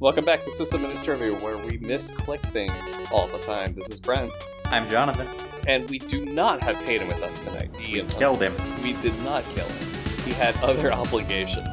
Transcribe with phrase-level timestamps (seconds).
[0.00, 2.72] Welcome back to Sysadministrivia, where we misclick things
[3.12, 3.74] all the time.
[3.74, 4.32] This is Brent,
[4.66, 5.26] I'm Jonathan.
[5.66, 7.70] and we do not have Paden with us tonight.
[7.76, 8.54] We He- killed him.
[8.82, 9.86] We did not kill him.
[10.24, 11.68] He had other obligations.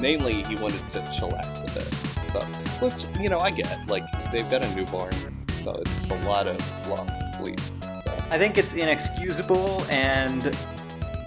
[0.00, 2.32] Namely, he wanted to chillax a bit.
[2.32, 2.40] So,
[2.80, 3.86] which, you know, I get.
[3.88, 5.12] Like, they've got a newborn,
[5.58, 7.60] so it's a lot of lost sleep.
[8.02, 10.56] So, I think it's inexcusable, and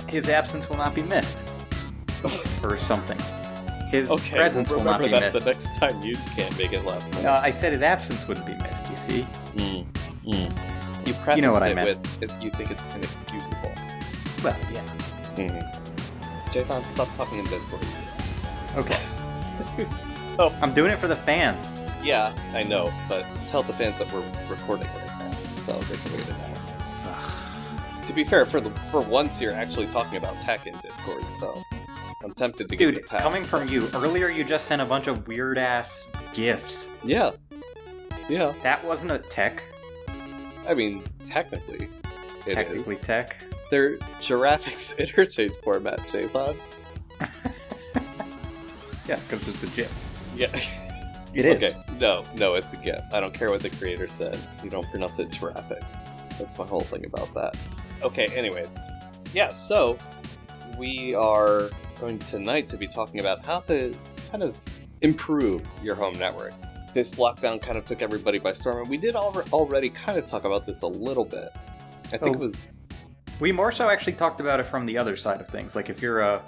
[0.10, 1.44] his absence will not be missed.
[2.64, 3.18] or something.
[3.92, 5.46] His okay, presence will not be that missed.
[5.46, 7.24] the next time you can't make it last minute.
[7.24, 9.28] No, I said his absence wouldn't be missed, you see?
[9.56, 9.86] Mm,
[10.26, 11.06] mm.
[11.06, 12.00] You prefaced You know what I it meant.
[12.00, 13.72] with if you think it's inexcusable.
[14.44, 14.82] Well, yeah.
[15.36, 16.50] Mm-hmm.
[16.52, 17.82] Jathan, stop talking in Discord.
[18.78, 19.00] Okay.
[20.38, 21.68] so, I'm doing it for the fans.
[22.02, 26.14] yeah, I know, but tell the fans that we're recording right now, so they can
[26.14, 28.08] wait it out.
[28.08, 31.62] To be fair, for the for once you're actually talking about tech in Discord, so
[32.24, 33.22] I'm tempted to give Dude, it a pass.
[33.22, 36.88] coming from you, earlier you just sent a bunch of weird ass gifts.
[37.04, 37.32] yeah,
[38.30, 38.54] yeah.
[38.64, 39.62] That wasn't a tech,
[40.68, 41.88] I mean, technically,
[42.46, 43.02] it technically is.
[43.02, 43.44] tech.
[43.70, 46.56] They're Giraffix interchange format, Jathan.
[49.08, 50.32] Yeah, because it's a GIF.
[50.38, 50.56] Yeah.
[51.34, 51.56] It is.
[51.64, 51.76] Okay.
[52.00, 53.02] No, no, it's a GIF.
[53.12, 54.38] I don't care what the creator said.
[54.64, 56.08] You don't pronounce it graphics.
[56.38, 57.56] That's my whole thing about that.
[58.04, 58.78] Okay, anyways.
[59.34, 59.98] Yeah, so
[60.78, 61.70] we are
[62.02, 63.96] going tonight to be talking about how to
[64.32, 64.58] kind of
[65.02, 66.52] improve your home network.
[66.96, 70.26] This lockdown kind of took everybody by storm, and we did al- already kind of
[70.26, 71.50] talk about this a little bit.
[72.06, 72.34] I think Oh.
[72.34, 72.88] it was.
[73.40, 75.76] We more so actually talked about it from the other side of things.
[75.76, 76.42] Like if you're a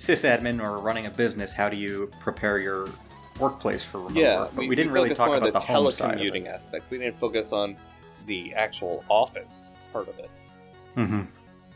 [0.00, 2.88] sysadmin or running a business, how do you prepare your
[3.38, 4.50] workplace for remote Yeah, work?
[4.56, 6.32] But we, didn't really focused talk about the, the home side of it.
[6.32, 6.90] telecommuting aspect.
[6.90, 7.76] We didn't focus on
[8.26, 10.30] the actual office part of it.
[10.96, 11.22] Mm-hmm.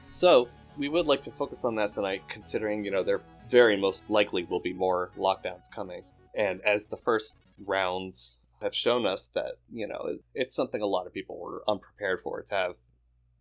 [0.05, 4.05] So we would like to focus on that tonight, considering you know there very most
[4.09, 6.03] likely will be more lockdowns coming,
[6.35, 11.07] and as the first rounds have shown us that you know it's something a lot
[11.07, 12.75] of people were unprepared for to have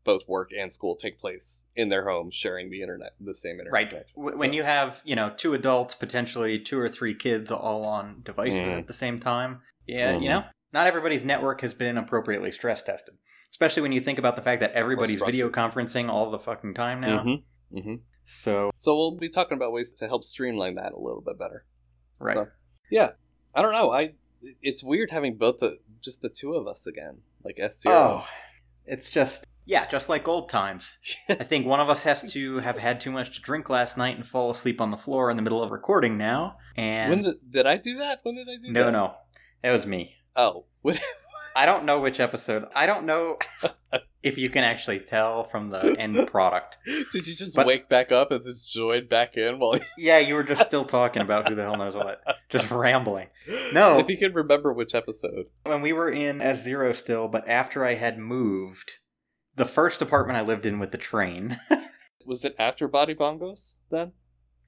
[0.05, 3.73] both work and school take place in their homes, sharing the internet, the same internet.
[3.73, 4.05] Right.
[4.15, 8.21] When So- you have, you know, two adults, potentially two or three kids all on
[8.23, 8.77] devices Mhm.
[8.79, 10.23] at the same time, yeah, Mhm.
[10.23, 10.43] you know,
[10.73, 13.15] not everybody's network has been appropriately stress tested.
[13.51, 17.01] Especially when you think about the fact that everybody's video conferencing all the fucking time
[17.01, 17.23] now.
[17.23, 17.43] Mhm,
[17.73, 17.99] mhm.
[18.23, 21.65] So, So we'll be talking about ways to help streamline that a little bit better.
[22.19, 22.35] right.
[22.35, 22.47] So,
[22.91, 23.11] yeah,
[23.55, 23.91] I don't know.
[23.91, 24.13] I
[24.61, 27.95] it's weird having both the just the two of us again, like S zero.
[28.21, 28.27] Oh,
[28.85, 30.95] it's just yeah, just like old times.
[31.29, 34.15] I think one of us has to have had too much to drink last night
[34.15, 36.57] and fall asleep on the floor in the middle of recording now.
[36.75, 38.19] And when did, did I do that?
[38.23, 38.91] When did I do no, that?
[38.91, 39.13] no,
[39.63, 40.15] it was me.
[40.39, 40.65] Oh,
[41.55, 42.65] I don't know which episode.
[42.75, 43.37] I don't know
[44.23, 46.77] if you can actually tell from the end product.
[47.11, 49.79] did you just But- wake back up and just join back in while?
[49.97, 53.27] Yeah, you were just still talking about who the hell knows what, just rambling.
[53.73, 53.99] No.
[53.99, 55.47] if you can remember which episode.
[55.63, 58.91] When we were in S Zero still, but after I had moved,
[59.55, 61.59] the first apartment I lived in with the train.
[62.25, 64.13] Was it after Body Bongos then?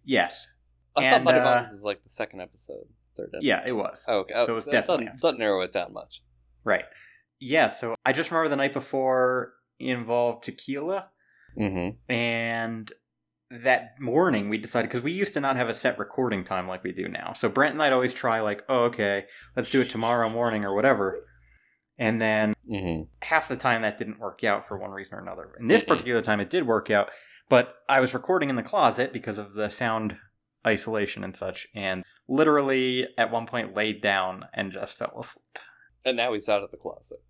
[0.03, 0.47] yes.
[0.95, 2.85] I And, thought Body uh, Bongos was like the second episode,
[3.15, 3.45] third episode.
[3.45, 4.03] Yeah, it was.
[4.07, 4.33] Oh, okay.
[4.45, 6.21] So it it's that definitely doesn't, doesn't narrow it down much.
[6.63, 6.85] Right.
[7.39, 11.07] Yeah, so I just remember the night before involved tequila,
[11.59, 12.13] Mm-hmm.
[12.13, 12.91] and
[13.49, 16.83] that morning we decided because we used to not have a set recording time like
[16.83, 17.33] we do now.
[17.33, 19.25] So Brent and I'd always try like, oh okay,
[19.57, 21.25] let's do it tomorrow morning or whatever,
[21.97, 23.03] and then Mm-hmm.
[23.23, 25.51] half the time that didn't work out for one reason or another.
[25.59, 25.87] In this Mhm.
[25.87, 27.09] particular time, it did work out,
[27.49, 30.15] but I was recording in the closet because of the sound
[30.65, 35.59] isolation and such, and literally at one point laid down and just fell asleep.
[36.05, 37.21] And now he's out of the closet,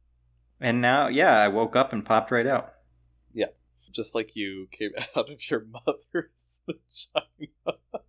[0.59, 2.73] And now, yeah, I woke up and popped right out.
[3.33, 3.47] Yeah,
[3.91, 6.29] just like you came out of your mother's
[6.65, 7.77] vagina.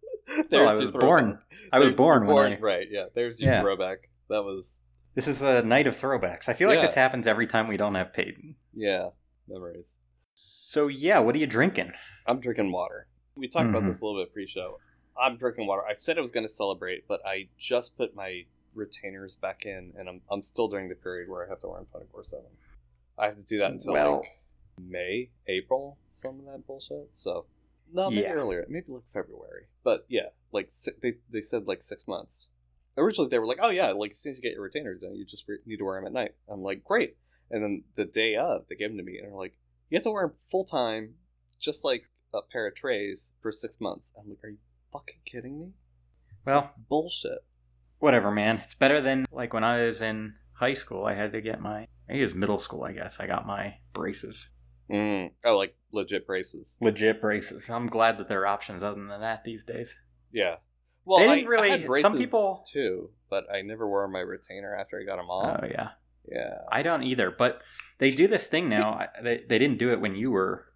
[0.50, 1.40] Well, I was born.
[1.72, 2.58] I was There's- born when born I.
[2.58, 2.86] right.
[2.90, 3.60] Yeah, there's your Yeah.
[3.60, 4.08] throwback.
[4.30, 4.80] That was
[5.14, 6.48] This is a night of throwbacks.
[6.48, 6.86] I feel like Yeah.
[6.86, 8.54] this happens every time we don't have Paden.
[8.72, 9.08] yeah
[9.46, 9.98] memories.
[10.34, 11.92] So yeah, what are you drinking?
[12.26, 13.08] I'm drinking water.
[13.34, 13.88] We talked about Mhm.
[13.88, 14.78] this a little bit pre-show.
[15.20, 15.82] I'm drinking water.
[15.88, 18.44] I said I was going to celebrate, but I just put my
[18.74, 21.78] retainers back in, and I'm I'm still during the period where I have to wear
[21.78, 22.46] them 24 seven.
[23.18, 24.38] I have to do that until Well- like
[24.80, 27.14] May, April, some of that bullshit.
[27.14, 27.44] So
[27.92, 28.32] no, maybe Yeah.
[28.32, 29.66] earlier, maybe like February.
[29.84, 30.70] But yeah, like
[31.02, 32.48] they they said like six months.
[32.96, 35.14] Originally they were like, oh yeah, like as soon as you get your retainers in,
[35.14, 36.34] you just re- need to wear them at night.
[36.48, 37.16] I'm like, great.
[37.50, 39.54] And then the day of, they gave them to me, and they're like,
[39.90, 41.14] you have to wear them full time,
[41.60, 44.10] just like a pair of trays for six months.
[44.18, 44.58] I'm like, are you
[44.92, 45.72] fucking kidding me?
[46.44, 47.38] Well, That's bullshit.
[47.98, 48.58] whatever, man.
[48.58, 51.04] It's better than like when I was in high school.
[51.04, 51.82] I had to get my.
[51.82, 52.82] I think it was middle school.
[52.84, 54.48] I guess I got my braces.
[54.90, 55.30] Mm.
[55.44, 56.76] Oh, like legit braces.
[56.80, 57.70] Legit braces.
[57.70, 59.96] I'm glad that there are options other than that these days.
[60.32, 60.56] Yeah.
[61.04, 64.74] Well, They didn't I really- had some people- too, but I never wore my retainer
[64.76, 65.60] after I got them off.
[65.62, 65.90] Oh yeah,
[66.30, 66.54] yeah.
[66.70, 67.30] I don't either.
[67.30, 67.60] But
[67.98, 69.06] they do this thing now.
[69.22, 70.66] They they didn't do it when you were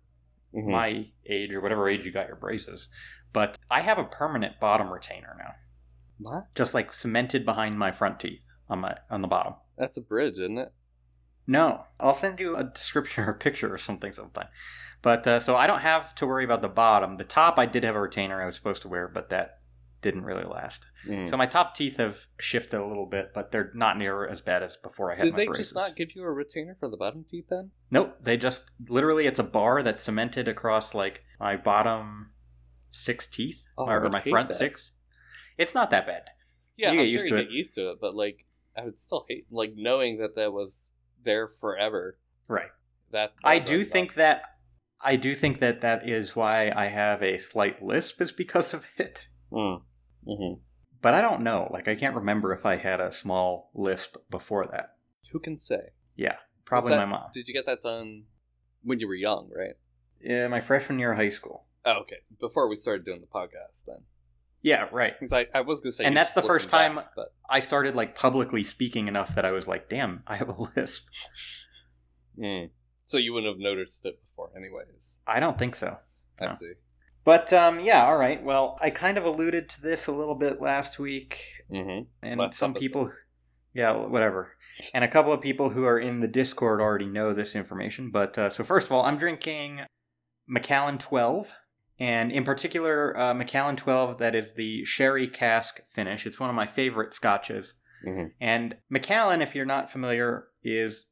[0.56, 0.70] Mhm.
[0.70, 2.88] my age or whatever age you got your braces.
[3.32, 5.54] But I have a permanent bottom retainer now,
[6.18, 6.54] What?
[6.54, 9.54] just like cemented behind my front teeth on my on the bottom.
[9.76, 10.72] That's a bridge, isn't it?
[11.46, 14.48] No, I'll send you a description or a picture or something sometime.
[15.02, 17.18] But uh, so I don't have to worry about the bottom.
[17.18, 19.60] The top, I did have a retainer I was supposed to wear, but that
[20.02, 20.86] didn't really last.
[21.06, 21.28] Mm.
[21.30, 24.62] So my top teeth have shifted a little bit, but they're not near as bad
[24.62, 25.48] as before I had Did my braces.
[25.48, 27.70] Did they just not give you a retainer for the bottom teeth then?
[27.90, 32.30] Nope, they just literally it's a bar that's cemented across like my bottom
[32.90, 34.54] six teeth Oh, or my front that.
[34.56, 34.90] six.
[35.58, 36.22] It's not that bad.
[36.76, 38.44] Yeah, You I'm get sure used to get used to it, but like
[38.76, 40.92] I would still hate like knowing that that was
[41.24, 42.18] there forever.
[42.48, 42.70] Right.
[43.12, 44.16] That, I do think nuts.
[44.16, 44.42] that
[45.00, 48.84] I do think that that is why I have a slight lisp is because of
[48.98, 49.26] it.
[49.52, 49.82] Mm.
[50.26, 50.60] Mhm.
[51.02, 51.68] But I don't know.
[51.72, 54.96] Like I can't remember if I had a small lisp before that.
[55.32, 55.90] Who can say?
[56.16, 57.30] Yeah, probably Was my mom.
[57.32, 58.24] Did you get that done
[58.82, 59.74] when you were young, right?
[60.20, 61.66] Yeah, my freshman year of high school.
[61.84, 62.16] Oh, okay.
[62.40, 63.98] Before we started doing the podcast, then.
[64.62, 65.12] Yeah, right.
[65.16, 67.94] Because I, I was gonna say, And that's the first time- back, but I started
[67.94, 71.06] like publicly speaking enough that I was like, "Damn, I have a lisp."
[72.38, 72.70] Mm.
[73.04, 75.20] so you wouldn't have noticed it before, anyways.
[75.26, 75.96] I don't think so.
[76.40, 76.72] I see.
[77.26, 78.42] But um, yeah, all right.
[78.42, 81.40] Well, I kind of alluded to this a little bit last week,
[81.70, 82.04] Mm-hmm.
[82.22, 82.80] and Last some episode.
[82.86, 83.12] people,
[83.74, 84.52] yeah, whatever,
[84.94, 88.10] and a couple of people who are in the Discord already know this information.
[88.12, 89.80] But uh, so first of all, I'm drinking
[90.46, 91.52] Macallan 12,
[91.98, 96.24] and in particular, uh, Macallan 12 that is the sherry cask finish.
[96.26, 97.74] It's one of my favorite scotches.
[98.06, 98.30] Mhm.
[98.40, 101.06] And Macallan, if you're not familiar, is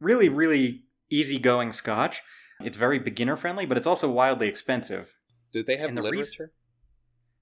[0.00, 2.22] really, really easygoing scotch.
[2.62, 5.16] It's very beginner friendly, but it's also wildly expensive.
[5.52, 6.52] Did they have the reason- literature?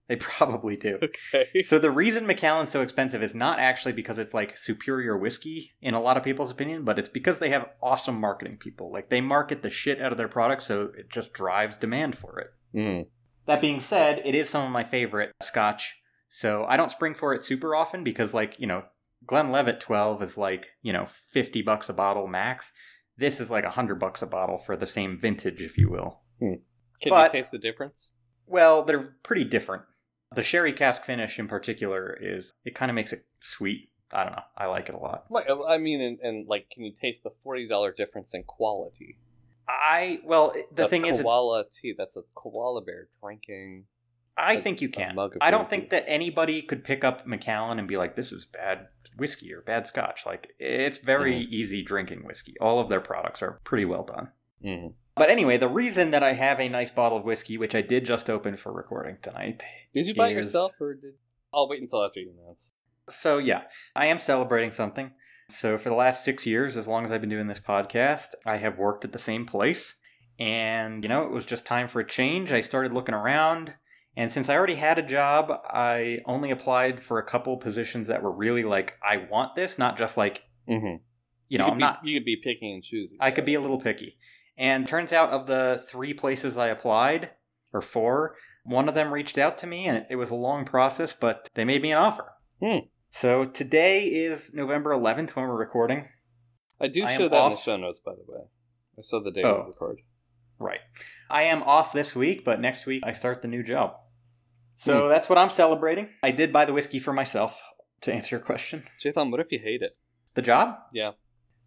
[0.08, 0.98] They probably do.
[1.34, 1.62] Okay.
[1.62, 5.92] So the reason Macallan's so expensive is not actually because it's like superior whiskey in
[5.92, 8.90] a lot of people's opinion, but it's because they have awesome marketing people.
[8.90, 12.38] Like they market the shit out of their product, so it just drives demand for
[12.38, 12.48] it.
[12.74, 13.06] Mm.
[13.44, 15.96] That being said, it is some of my favorite scotch.
[16.28, 18.84] So I don't spring for it super often because like, you know,
[19.26, 22.72] Glenlivet 12 is like, you know, 50 bucks a bottle max.
[23.18, 26.20] This is like 100 bucks a bottle for the same vintage, if you will.
[27.00, 28.12] Can But- you taste the difference?
[28.46, 29.82] Well, they're pretty different.
[30.34, 33.90] The sherry cask finish in particular is it kind of makes it sweet.
[34.10, 34.42] I don't know.
[34.56, 35.26] I like it a lot.
[35.68, 39.18] I mean, and, and like, can you taste the forty dollar difference in quality?
[39.68, 41.94] I well, the That's thing is, koala tea.
[41.96, 43.84] That's a koala bear drinking.
[44.36, 45.18] I a- think you can.
[45.42, 45.88] I don't think tea.
[45.90, 49.86] that anybody could pick up Macallan and be like, "This is bad whiskey or bad
[49.86, 51.52] scotch." Like it's very Mm-hmm.
[51.54, 52.54] easy drinking whiskey.
[52.60, 54.28] All of their products are pretty well done.
[54.64, 54.88] Mm-hmm.
[55.18, 58.04] But anyway, the reason that I have a nice bottle of whiskey, which I did
[58.04, 59.62] just open for recording tonight,
[59.94, 61.14] Did you buy it is- yourself, or did?
[61.52, 62.72] I'll wait until after you announce.
[63.08, 63.62] So yeah,
[63.96, 65.12] I am celebrating something.
[65.48, 68.56] So for the last six years, as long as I've been doing this podcast, I
[68.58, 69.94] have worked at the same place.
[70.38, 72.52] And, you know, it was just time for a change.
[72.52, 73.72] I started looking around.
[74.16, 78.22] And since I already had a job, I only applied for a couple positions that
[78.22, 80.96] were really like, I want this, not just like, Mm-hmm.
[81.48, 83.16] you know, could I'm be, not, You could be picking and choosing.
[83.22, 84.18] I could be a little picky.
[84.58, 87.30] And turns out of the three places I applied,
[87.72, 88.34] or four,
[88.64, 91.64] one of them reached out to me and it was a long process, but they
[91.64, 92.32] made me an offer.
[92.60, 92.78] Hmm.
[93.10, 96.08] So today is November 11th when we're recording.
[96.80, 98.40] I do I show that in the show notes, by the way.
[98.98, 99.62] I saw the day Oh.
[99.62, 100.00] we record.
[100.58, 100.80] Right.
[101.30, 103.94] I am off this week, but next week I start the new job.
[104.74, 106.08] So that's what I'm celebrating.
[106.22, 107.60] I did buy the whiskey for myself,
[108.02, 108.84] to answer your question.
[109.00, 109.96] Jathan, what if you hate it?
[110.34, 110.76] The job?
[110.92, 111.12] Yeah.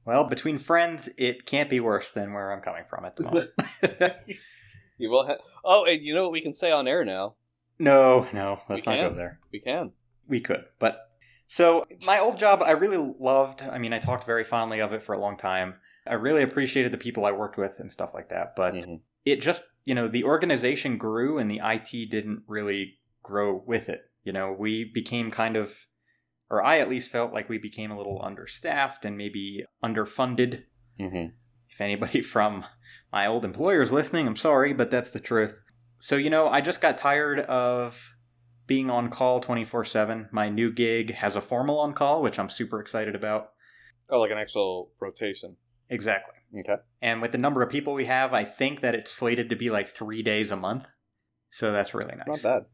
[0.06, 3.52] Well, between friends, it can't be worse than where I'm coming from at the moment.
[4.98, 5.40] You will have.
[5.66, 7.34] Oh, and you know what we can say on air now?
[7.80, 9.40] no, no, let's We not go there.
[9.52, 9.94] We can.
[10.28, 11.10] We could, but
[11.48, 13.64] so my old job, I really loved.
[13.64, 15.74] I mean, I talked very fondly of it for a long time.
[16.06, 18.54] I really appreciated the people I worked with and stuff like that.
[18.56, 19.02] But Mhm.
[19.26, 24.02] it just, you know, the organization grew and the IT didn't really grow with it.
[24.24, 25.88] You know, we became kind of,
[26.52, 30.64] or I at least felt like we became a little understaffed and maybe underfunded.
[31.00, 31.28] Mm-hmm.
[31.70, 32.66] If anybody from
[33.12, 35.56] my old employer's listening, I'm sorry, but that's the truth.
[35.98, 38.16] So, you know, I just got tired of
[38.68, 40.28] being on call 24 7.
[40.32, 43.52] My new gig has a formal on call, which I'm super excited about.
[44.10, 45.56] Oh, like an actual rotation.
[45.90, 46.36] Exactly.
[46.60, 46.82] Okay.
[47.02, 49.70] And with the number of people we have, I think that it's slated to be
[49.70, 50.90] like three days a month.
[51.50, 52.44] So that's really It's nice.
[52.44, 52.66] not bad.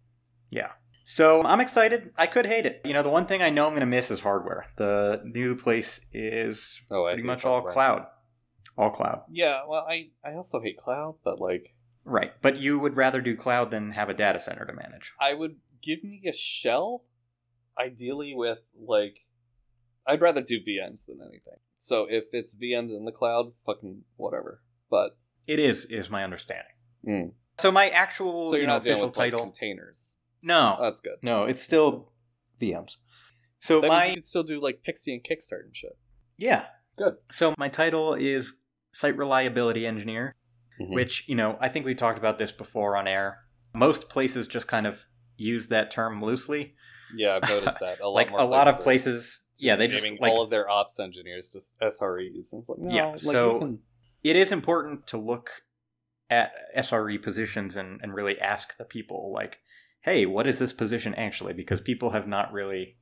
[0.50, 0.72] Yeah.
[1.10, 2.12] So I'm excited.
[2.18, 2.82] I could hate it.
[2.84, 4.66] You know, the one thing I know I'm going to miss is hardware.
[4.76, 7.74] The new place is Oh, pretty much all hardware.
[7.74, 8.06] cloud.
[8.78, 9.22] All cloud.
[9.32, 11.74] Yeah, well, I I also hate cloud, but like
[12.04, 15.14] Right, but you would rather do cloud than have a data center to manage.
[15.18, 17.06] I would give me a shell,
[17.80, 19.20] ideally with like,
[20.06, 21.60] I'd rather do VMs than anything.
[21.78, 24.62] So if it's VMs in the cloud, fucking whatever.
[24.92, 26.74] But It is, is my understanding.
[27.08, 27.32] Mm.
[27.62, 29.40] So my actual so you're you know, not official with like, title.
[29.40, 30.17] containers.
[30.42, 31.18] No, Oh, that's good.
[31.22, 32.12] no, it's still
[32.62, 32.98] VMs.
[33.60, 35.98] So That means my you can still do like PXE and Kickstart and shit.
[36.38, 36.68] yeah,
[36.98, 37.16] Good.
[37.32, 38.54] So my title is
[38.92, 40.36] site reliability engineer,
[40.82, 40.94] Mhm.
[40.94, 43.40] which you know I think we talked about this before on air.
[43.74, 45.06] Most places just kind of
[45.38, 46.76] use that term loosely.
[47.16, 48.00] Yeah, I've noticed that.
[48.00, 51.00] A lot like a lot of places, yeah, they just like all of their ops
[51.00, 52.52] engineers just SREs.
[52.54, 53.80] And it's like, no, Yeah, like, so- can-
[54.24, 55.64] it is important to look
[56.30, 59.60] at SRE positions and, and really ask the people like,
[60.02, 61.54] hey, what is this position actually?
[61.54, 62.98] Because people have not really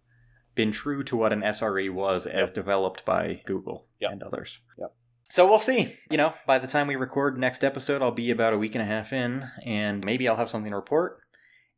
[0.56, 4.12] been true to what an SRE was as developed by Google Yep.
[4.12, 4.60] and others.
[4.80, 4.96] Yep.
[5.30, 5.96] So we'll see.
[6.10, 8.82] You know, by the time we record next episode, I'll be about a week and
[8.82, 11.20] a half in, and maybe I'll have something to report,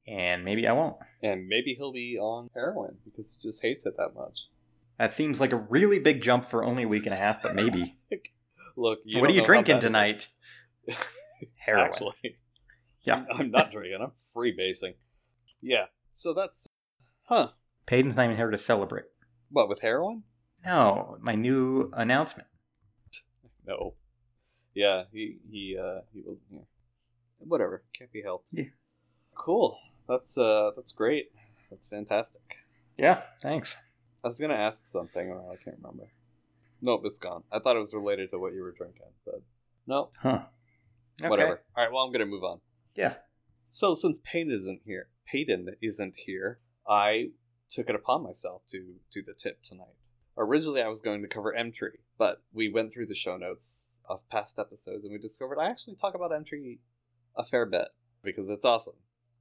[0.08, 0.98] and maybe I won't.
[1.24, 4.48] and maybe he'll be on heroin because he just hates it that much.
[5.00, 7.56] That seems like a really big jump for only a week and a half, but
[7.56, 7.96] maybe.
[8.76, 10.28] Look, you what are you drinking tonight?
[11.56, 11.86] Heroin.
[11.86, 12.38] Actually,
[13.04, 13.26] Yeah.
[13.32, 14.00] I'm not drinking.
[14.02, 14.94] I'm freebasing.
[15.62, 16.68] Yeah, so that's
[17.24, 17.50] huh?
[17.86, 19.06] Paden's not even here to celebrate.
[19.50, 20.24] What with heroin?
[20.66, 22.48] No, my new announcement.
[23.66, 23.94] No.
[24.74, 26.60] Yeah, he he uh he was yeah.
[27.40, 28.50] whatever can't be helped.
[28.52, 28.66] Yeah.
[29.36, 29.78] Cool.
[30.08, 31.32] That's uh that's great.
[31.70, 32.42] That's fantastic.
[32.98, 33.76] Yeah, thanks.
[34.24, 36.10] I was gonna ask something, oh, I can't remember.
[36.82, 37.44] Nope, it's gone.
[37.52, 39.42] I thought it was related to what you were drinking, but
[39.88, 40.42] no, Huh.
[41.20, 41.30] Okay.
[41.30, 41.62] whatever.
[41.76, 42.60] All right, well, I'm gonna move on.
[42.96, 43.16] Yeah.
[43.70, 47.30] So since Paden isn't here, Paden isn't here, I
[47.70, 49.96] took it upon myself to do the tip tonight.
[50.38, 54.00] Originally, I was going to cover M tree, but we went through the show notes
[54.10, 56.80] of past episodes and we discovered I actually talk about tree
[57.36, 57.90] a fair bit
[58.24, 58.96] because it's awesome.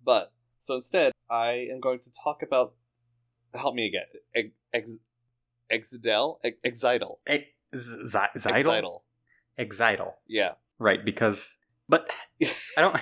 [0.04, 2.75] But so instead, I am going to talk about.
[3.54, 4.02] Help me again.
[4.75, 4.99] Ex,
[5.73, 9.00] ex, Exidel, Ex, Exidal, Ex- Exidal.
[9.59, 10.12] Exidal.
[10.26, 10.52] Yeah.
[10.78, 11.56] Right, because.
[11.88, 12.11] But
[12.42, 13.00] I don't.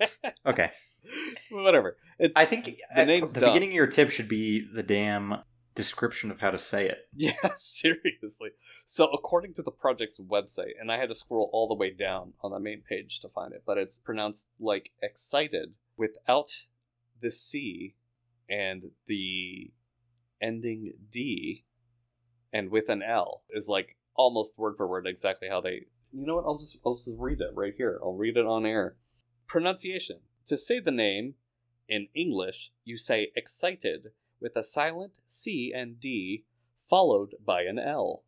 [0.46, 0.70] Okay.
[1.50, 1.96] Whatever.
[2.18, 3.50] It's I think The at name's the dumb.
[3.50, 5.36] beginning of your tip should be the damn
[5.74, 6.98] description of how to say it.
[7.14, 8.50] Yeah, seriously.
[8.86, 12.32] So, according to the project's website, and I had to scroll all the way down
[12.42, 16.50] on the main page to find it, but it's pronounced like excited without
[17.20, 17.94] the C
[18.48, 19.70] and the
[20.40, 21.64] ending D
[22.52, 25.86] and with an L is like almost word for word exactly how they.
[26.12, 26.44] You know what?
[26.44, 27.98] I'll just I'll just read it right here.
[28.02, 28.96] I'll read it on air.
[29.52, 30.20] Pronunciation.
[30.46, 31.34] To say the name
[31.86, 36.46] in English, you say excited with a silent C and D
[36.88, 38.24] followed by an L.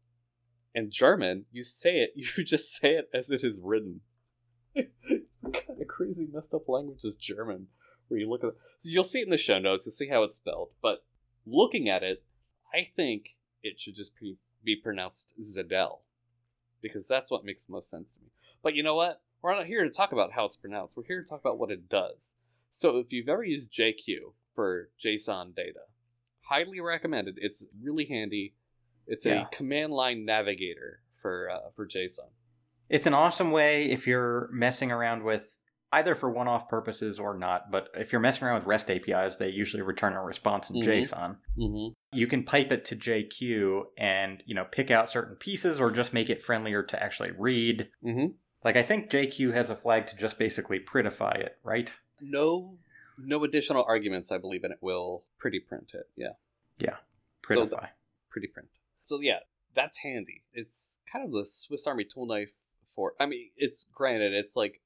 [0.74, 4.02] In German, you say it, you just say it as it is written.
[4.76, 7.68] kind of crazy messed up language is German?
[8.08, 10.24] Where you look at so you'll see it in the show notes to see how
[10.24, 11.06] it's spelled, but
[11.46, 12.22] looking at it,
[12.74, 13.30] I think
[13.62, 16.00] it should just be, be pronounced Zedel.
[16.82, 18.28] Because that's what makes most sense to me.
[18.62, 19.22] But you know what?
[19.44, 20.96] We're not here to talk about how it's pronounced.
[20.96, 22.34] We're here to talk about what it does.
[22.70, 25.80] So if you've ever used JQ for JSON data,
[26.40, 27.34] highly recommended.
[27.36, 28.54] It's really handy.
[29.06, 29.42] It's Yeah.
[29.42, 32.30] a command line navigator for uh, for JSON.
[32.88, 35.42] It's an awesome way if you're messing around with
[35.92, 39.36] either for one off purposes or not, but if you're messing around with REST APIs,
[39.36, 40.84] they usually return a response in Mhm.
[40.84, 41.36] JSON.
[41.58, 41.92] Mm-hmm.
[42.18, 46.14] You can pipe it to JQ and, you know, pick out certain pieces or just
[46.14, 47.90] make it friendlier to actually read.
[48.02, 48.32] Mm-hmm.
[48.64, 51.92] Like I think JQ has a flag to just basically prettify it, right?
[52.20, 52.78] No,
[53.18, 54.32] no additional arguments.
[54.32, 56.08] I believe, and it will pretty print it.
[56.16, 56.32] Yeah.
[56.78, 56.96] Yeah,
[57.44, 57.80] So Prettify.
[57.80, 57.92] th-
[58.30, 58.68] pretty print.
[59.02, 59.38] So yeah,
[59.74, 60.42] that's handy.
[60.52, 62.50] It's kind of the Swiss Army tool knife
[62.86, 63.12] for.
[63.20, 64.80] I mean, it's granted, it's like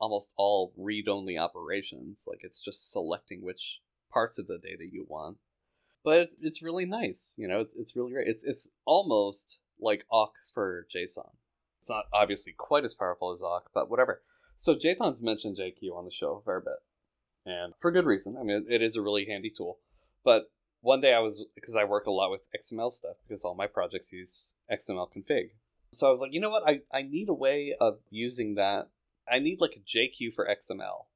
[0.00, 2.24] almost all read-only operations.
[2.26, 3.80] Like it's just selecting which
[4.10, 5.36] parts of the data you want.
[6.04, 7.34] But it's, it's really nice.
[7.36, 8.28] You know, it's, it's really great.
[8.28, 11.30] It's it's almost like awk for JSON.
[11.88, 14.20] It's not obviously quite as powerful as awk, but whatever.
[14.56, 16.76] So Jathan's mentioned JQ on the show a fair bit,
[17.46, 18.36] and for good reason.
[18.38, 19.78] I mean, it is a really handy tool.
[20.22, 20.50] But
[20.82, 23.66] one day I was because I work a lot with XML stuff because all my
[23.66, 25.52] projects use XML config.
[25.92, 26.68] So I was like, you know what?
[26.68, 28.90] I, I need a way of using that.
[29.26, 31.06] I need like a JQ for XML.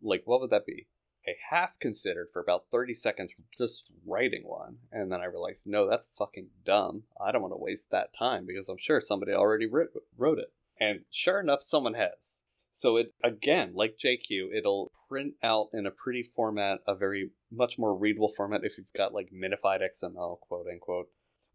[0.00, 0.86] Like, what would that be?
[1.26, 4.78] I half considered for about 30 seconds just writing one.
[4.90, 7.04] And then I realized, no, that's fucking dumb.
[7.20, 10.52] I don't want to waste that time because I'm sure somebody already wrote, wrote it.
[10.80, 12.42] And sure enough, someone has.
[12.74, 17.78] So it again, like JQ, it'll print out in a pretty format, a very much
[17.78, 21.08] more readable format if you've got like minified XML, quote unquote.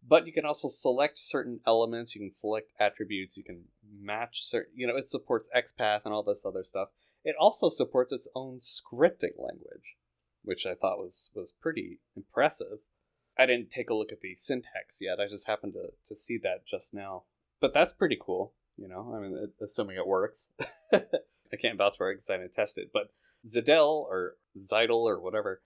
[0.06, 2.14] But you can also select certain elements.
[2.14, 3.36] You can select attributes.
[3.36, 3.64] You can
[4.00, 4.72] match certain.
[4.76, 6.88] You know, it supports XPath and all this other stuff.
[7.24, 9.96] It also supports its own scripting language,
[10.42, 12.78] which I thought was was pretty impressive.
[13.36, 15.20] I didn't take a look at the syntax yet.
[15.20, 17.24] I just happened to, to see that just now.
[17.60, 19.14] But that's pretty cool, you know.
[19.16, 20.50] I mean, assuming it works.
[20.92, 22.90] I can't vouch for it because I didn't test it.
[22.92, 23.10] But
[23.46, 25.62] Zidel or Zidel or whatever,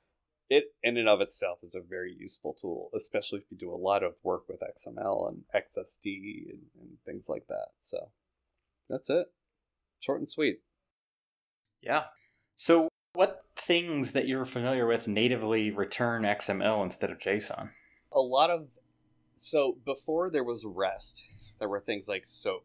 [0.51, 3.77] it in and of itself is a very useful tool, especially if you do a
[3.77, 7.69] lot of work with XML and XSD and, and things like that.
[7.79, 8.11] So
[8.89, 9.27] that's it.
[10.01, 10.61] Short and sweet.
[11.83, 12.05] Yeah.
[12.57, 17.71] So, what things that you're familiar with natively return XML instead of JSON?
[18.13, 18.69] A lot of.
[19.35, 21.25] So, before there was REST,
[21.59, 22.65] there were things like SOAP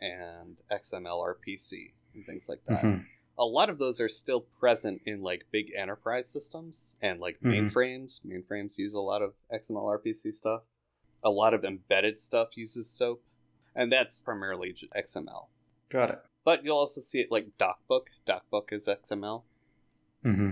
[0.00, 2.82] and XML RPC and things like that.
[2.82, 3.04] Mhm.
[3.38, 7.68] A lot of those are still present in like big enterprise systems and like Mhm.
[7.68, 8.20] mainframes.
[8.24, 10.62] Mainframes use a lot of XML RPC stuff.
[11.24, 13.22] A lot of embedded stuff uses SOAP,
[13.74, 15.50] and that's primarily XML.
[15.88, 16.22] Got it.
[16.44, 18.06] But you'll also see it like DocBook.
[18.26, 19.42] DocBook is XML.
[20.24, 20.50] Mm-hmm.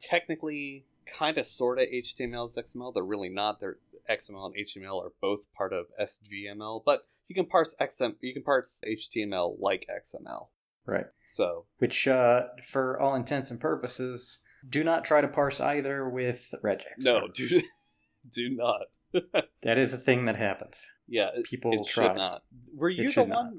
[0.00, 2.94] Technically, kind of, sort of HTML is XML.
[2.94, 3.60] They're really not.
[3.60, 3.78] They're
[4.08, 8.16] XML and HTML are both part of SGML, but you can parse XM.
[8.20, 10.48] You can parse HTML like XML.
[10.86, 11.06] Right.
[11.24, 16.54] So Which, uh, for all intents and purposes, do not try to parse either with
[16.62, 16.82] regex.
[17.04, 17.62] no, do
[18.32, 18.82] do not.
[19.62, 20.86] That is a thing that happens.
[21.06, 22.14] Yeah, it, People it will should try.
[22.14, 22.44] not.
[22.74, 23.52] Were you the should not.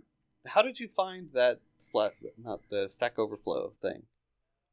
[0.48, 2.14] How did you find that slat?
[2.42, 4.04] Not the Stack Overflow thing.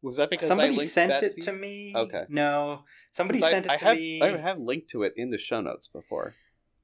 [0.03, 1.93] Was that because I Somebody sent it to, to me.
[1.95, 2.25] Okay.
[2.29, 2.85] No.
[3.13, 4.23] Somebody 'Cause I- sent it I to have, me.
[4.23, 6.35] I have linked to it in the show notes before.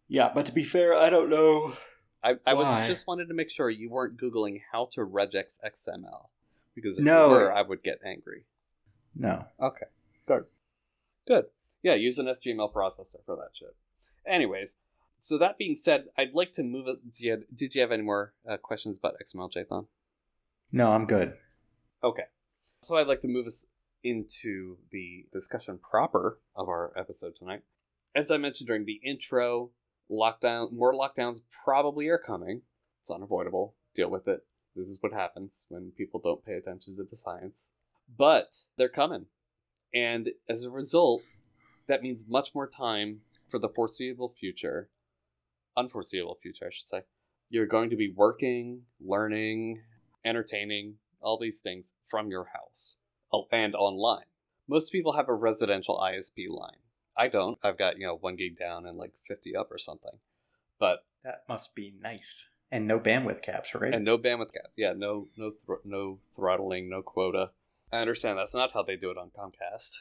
[0.08, 1.76] Yeah, but to be fair, I don't know.
[2.22, 6.28] I, I was just wanted to make sure you weren't googling how to regex XML
[6.74, 7.26] because if No.
[7.26, 8.44] you were, I would get angry.
[9.14, 9.40] No.
[9.60, 9.86] Okay,
[10.26, 10.44] good,
[11.26, 11.44] good.
[11.82, 13.74] Yeah, use an SGML processor for that shit.
[14.26, 14.76] Anyways,
[15.24, 16.98] so that being said, I'd like to move it.
[17.10, 19.86] Did you, did you have any more uh, questions about XML Jathan?
[20.70, 21.32] No, I'm good.
[22.02, 22.24] Okay,
[22.82, 23.64] so I'd like to move us
[24.02, 27.62] into the discussion proper of our episode tonight.
[28.14, 29.70] As I mentioned during the intro,
[30.10, 32.60] lockdown, more lockdowns probably are coming.
[33.00, 33.76] It's unavoidable.
[33.94, 34.44] Deal with it.
[34.76, 37.70] This is what happens when people don't pay attention to the science.
[38.18, 39.24] But they're coming.
[39.94, 41.22] And as a result,
[41.86, 44.90] that means much more time for the foreseeable future,
[45.76, 47.02] unforeseeable future, I should say.
[47.50, 49.80] You're going to be working, learning,
[50.24, 52.96] entertaining, all these things from your house.
[53.32, 54.24] Oh, and online.
[54.68, 56.78] Most people have a residential ISP line.
[57.16, 57.58] I don't.
[57.62, 60.18] I've got, you know, one gig down and like 50 up or something.
[60.78, 62.44] But That must be nice.
[62.72, 63.94] And no bandwidth caps, right?
[63.94, 64.72] and no bandwidth cap.
[64.76, 67.50] Yeah, no no thr- no throttling, no quota.
[67.92, 69.92] I understand that's not how they do it on Comcast.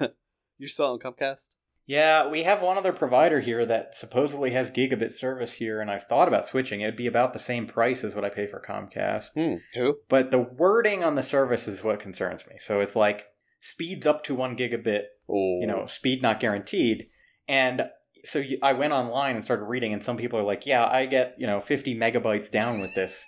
[0.58, 1.50] You're still on Comcast?
[1.88, 6.04] Yeah, we have one other provider here that supposedly has gigabit service here, and I've
[6.04, 6.82] thought about switching.
[6.82, 9.30] It'd be about the same price as what I pay for Comcast.
[9.34, 9.54] Hmm.
[9.74, 9.96] Who?
[10.10, 12.56] But the wording on the service is what concerns me.
[12.60, 13.28] So it's like
[13.62, 17.06] speeds up to one gigabit, Oh, you know, speed not guaranteed.
[17.48, 17.88] And
[18.22, 21.06] so you, I went online and started reading, and some people are like, yeah, I
[21.06, 23.24] get, you know, 50 megabytes down with this,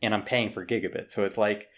[0.00, 1.10] and I'm paying for gigabit.
[1.10, 1.68] So it's like,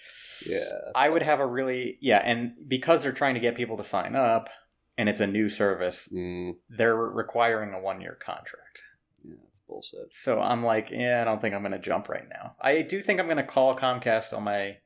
[0.47, 0.61] yeah.
[0.95, 4.15] I would have a really, yeah, and because they're trying to get people to sign
[4.15, 4.49] up,
[4.99, 8.81] and it's a new service, Mm, they're requiring a one year contract.
[9.25, 10.15] yeah, that's bullshit.
[10.15, 12.57] So I'm like, yeah, I don't think I'm going to jump right now.
[12.61, 14.79] I do think I'm going to call Comcast on my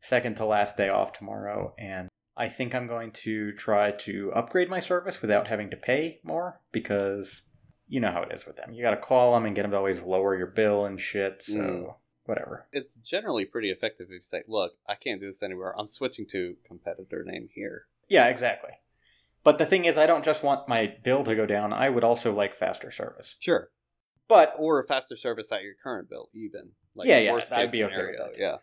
[0.00, 4.68] second to last day off tomorrow, and I think I'm going to try to upgrade
[4.68, 7.42] my service without having to pay more because
[7.86, 8.72] you know how it is with them.
[8.72, 11.42] You got to call them and get them to always lower your bill and shit.
[11.44, 11.94] So Mm.
[12.24, 12.66] whatever.
[12.72, 15.78] It's generally pretty effective if you say, "Look, I can't do this anywhere.
[15.78, 18.70] I'm switching to competitor name here." Yeah, exactly.
[19.44, 21.72] But the thing is, I don't just want my bill to go down.
[21.72, 23.36] I would also like faster service.
[23.40, 23.70] Sure.
[24.28, 26.70] But Or a faster service at your current bill, even.
[26.94, 28.28] Like Yeah, yeah, Worst I'd case be okay scenario.
[28.38, 28.56] Yeah.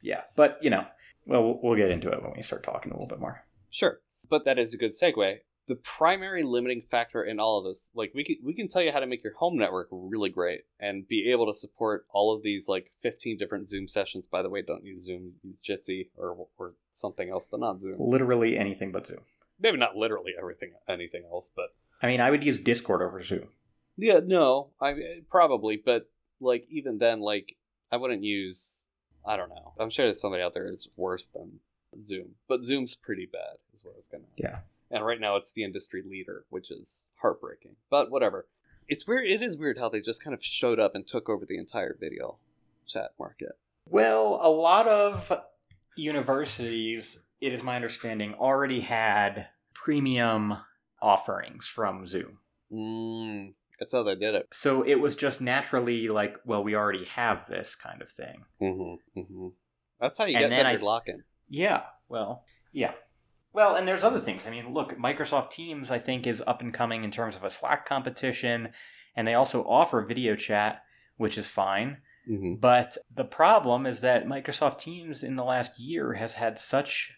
[0.00, 0.86] yeah, but you know,
[1.26, 3.44] well, we'll- we'll get into it when we start talking a little bit more.
[3.70, 5.38] Sure, but that is a good segue.
[5.68, 8.90] The primary limiting factor in all of this, like we can we can tell you
[8.92, 12.42] how to make your home network really great and be able to support all of
[12.42, 14.26] these like 15 different Zoom sessions.
[14.26, 17.96] By the way, don't use Zoom, use Jitsi or or something else, but not Zoom.
[17.98, 19.20] Literally anything but Zoom.
[19.62, 21.66] Maybe not literally everything, anything else, but
[22.02, 23.48] I mean, I would use Discord over Zoom.
[23.96, 27.56] yeah, no, I probably, but like even then, like
[27.90, 28.88] I wouldn't use.
[29.24, 29.72] I don't know.
[29.78, 31.60] I'm sure there's somebody out there is worse than
[32.00, 34.24] Zoom, but Zoom's pretty bad, is what I was gonna.
[34.36, 34.58] Yeah.
[34.90, 37.76] and right now it's the industry leader, which is heartbreaking.
[37.88, 38.46] But whatever.
[38.88, 39.26] It's weird.
[39.26, 41.96] It is weird how they just kind of showed up and took over the entire
[42.00, 42.38] video
[42.86, 43.52] chat market.
[43.88, 45.32] Well, a lot of
[45.94, 50.56] universities, it is my understanding, already had premium
[51.02, 52.38] offerings from Zoom.
[52.72, 54.46] Mm, That's how they did it.
[54.52, 58.44] So it was just naturally like, well, we already have this kind of thing.
[58.60, 59.20] Mm-hmm.
[59.20, 59.48] Mm-hmm.
[60.00, 61.24] That's how you And get then I vendor f- lock-in.
[61.48, 61.82] Yeah.
[62.08, 62.92] Well, yeah.
[63.52, 64.42] Well, and there's other things.
[64.46, 67.50] I mean, look, Microsoft Teams, I think, is up and coming in terms of a
[67.50, 68.70] Slack competition,
[69.14, 70.82] and they also offer video chat,
[71.16, 71.98] which is fine.
[72.30, 72.54] Mm-hmm.
[72.60, 77.12] But the problem is that Microsoft Teams in the last year has had such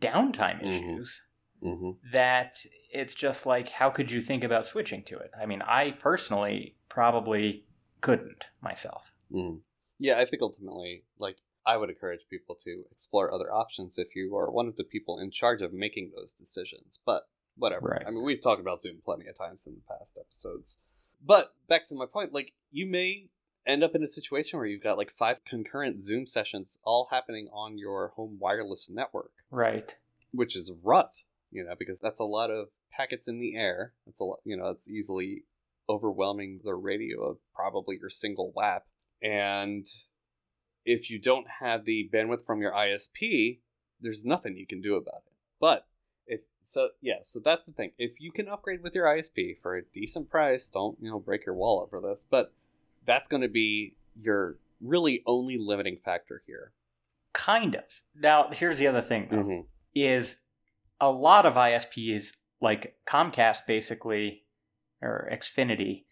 [0.00, 0.68] downtime Mhm.
[0.68, 1.22] issues
[1.62, 2.10] Mm-hmm.
[2.12, 5.30] that it's just like, how could you think about switching to it?
[5.40, 7.66] I mean, I personally probably
[8.00, 9.12] couldn't myself.
[9.32, 9.60] Mm.
[9.98, 14.34] Yeah, I think ultimately, like, I would encourage people to explore other options if you
[14.36, 16.98] are one of the people in charge of making those decisions.
[17.04, 17.24] But
[17.56, 17.88] whatever.
[17.88, 18.06] Right.
[18.06, 20.78] I mean, we've talked about Zoom plenty of times in the past episodes.
[21.20, 23.28] But back to my point, like, you may
[23.68, 27.48] end up in a situation where you've got like five concurrent Zoom sessions all happening
[27.52, 29.94] on your home wireless network, Right.
[30.32, 31.14] which is rough,
[31.52, 33.92] you know, because that's a lot of packets in the air.
[34.06, 35.44] That's a lot, you know, it's easily
[35.88, 38.86] overwhelming the radio of probably your single WAP.
[39.22, 39.86] And
[40.84, 43.60] if you don't have the bandwidth from your ISP,
[44.00, 45.32] there's nothing you can do about it.
[45.60, 45.86] But
[46.26, 47.92] if so, yeah, so that's the thing.
[47.98, 51.44] If you can upgrade with your ISP for a decent price, don't you know break
[51.46, 52.26] your wallet for this.
[52.28, 52.52] But
[53.06, 56.72] that's going to be your really only limiting factor here.
[57.32, 57.84] Kind of.
[58.14, 59.36] Now, here's the other thing, though.
[59.38, 59.60] Mm-hmm.
[59.94, 60.36] is
[61.00, 64.44] a lot of ISPs, like Comcast basically,
[65.00, 66.04] or Xfinity,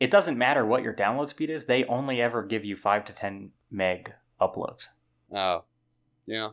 [0.00, 3.12] it doesn't matter what your download speed is, they only ever give you 5 to
[3.12, 4.86] 10 meg uploads.
[5.34, 5.64] Oh,
[6.26, 6.50] yeah.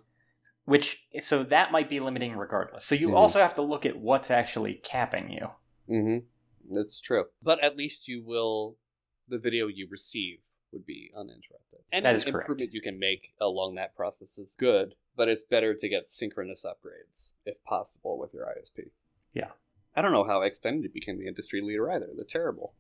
[0.66, 2.86] Which, so that might be limiting regardless.
[2.86, 3.16] So you Mhm.
[3.16, 5.48] also have to look at what's actually capping you.
[5.90, 6.74] Mm-hmm.
[6.74, 7.26] That's true.
[7.44, 8.78] But at least you will,
[9.28, 10.40] the video you receive
[10.72, 11.80] would be uninterrupted.
[11.92, 12.44] Any That is correct.
[12.44, 16.66] improvement you can make along that process is good, but it's better to get synchronous
[16.66, 18.90] upgrades if possible with your ISP.
[19.34, 19.52] Yeah.
[19.96, 22.10] I don't know how Xfinity became the industry leader either.
[22.16, 22.74] They're terrible.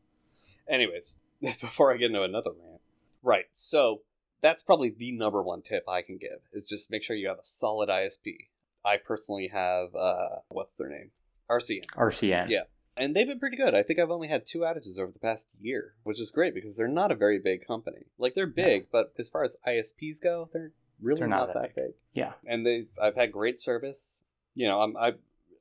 [0.68, 2.82] Anyways, before I get into another rant,
[3.24, 3.46] right?
[3.52, 4.02] So
[4.42, 7.40] that's probably the number one tip I can give is just make sure you have
[7.40, 8.36] a solid ISP.
[8.84, 11.12] I personally have uh, what's their name,
[11.50, 12.50] RCN RCN.
[12.50, 12.64] Yeah.
[12.98, 13.76] And they've been pretty good.
[13.76, 16.76] I think I've only had two outages over the past year, which is great because
[16.76, 18.06] they're not a very big company.
[18.18, 21.76] Like they're big, but as far as ISPs go, they're really They're not, not that
[21.76, 21.94] that big.
[22.14, 22.34] Yeah.
[22.46, 24.24] And they, I've had great service.
[24.54, 25.14] You know, I'm, I,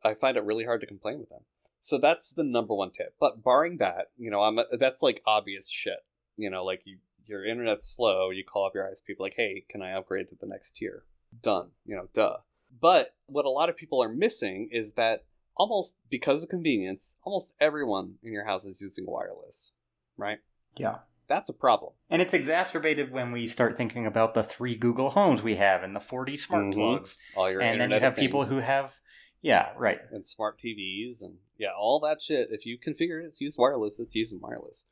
[0.05, 1.43] I find it really hard to complain with them.
[1.81, 3.15] So that's the number one tip.
[3.21, 5.99] But barring that, you know, I'm that's like obvious shit.
[6.37, 9.83] You know, like you, your internet's slow, you call up your ISP, like, hey, can
[9.83, 11.05] I upgrade to the next tier?
[11.43, 11.69] Done.
[11.85, 12.39] You know, duh.
[12.81, 15.25] But what a lot of people are missing is that
[15.57, 19.71] almost because of convenience, almost everyone in your house is using wireless,
[20.17, 20.39] right?
[20.77, 20.99] Yeah.
[21.27, 21.93] That's a problem.
[22.11, 25.97] And it's exacerbated when we start thinking about the three Google Homes we have and
[25.97, 26.75] the 40 smart Mhm.
[26.75, 27.17] plugs.
[27.35, 29.01] All your And then you have people who have,
[29.41, 30.01] yeah, right.
[30.11, 32.49] and smart TVs and yeah, all that shit.
[32.51, 33.99] If you configure it, it's used wireless.
[34.01, 34.87] It's using wireless.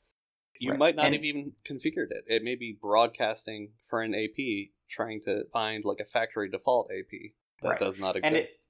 [0.59, 0.79] You Right.
[0.79, 2.25] might not And- have even configured it.
[2.29, 7.35] It may be broadcasting for an AP, trying to find like a factory default AP
[7.61, 7.79] that Right.
[7.79, 8.63] does not exist.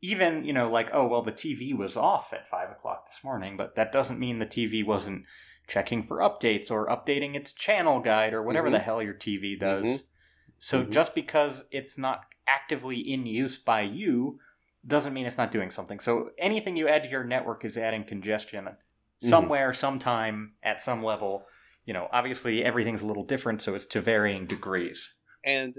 [0.00, 3.56] Even you know like oh well the tv was off at five o'clock this morning
[3.56, 5.24] but that doesn't mean the tv wasn't
[5.66, 8.72] checking for updates or updating its channel guide or whatever Mhm.
[8.72, 10.04] the hell your tv does Mhm.
[10.58, 10.90] so Mhm.
[10.90, 14.40] just because it's not actively in use by you
[14.86, 18.04] doesn't mean it's not doing something so anything you add to your network is adding
[18.04, 18.64] congestion
[19.20, 19.30] Mm-hmm.
[19.30, 21.44] somewhere sometime at some level
[21.84, 25.12] you know obviously everything's a little different so it's to varying degrees
[25.44, 25.74] And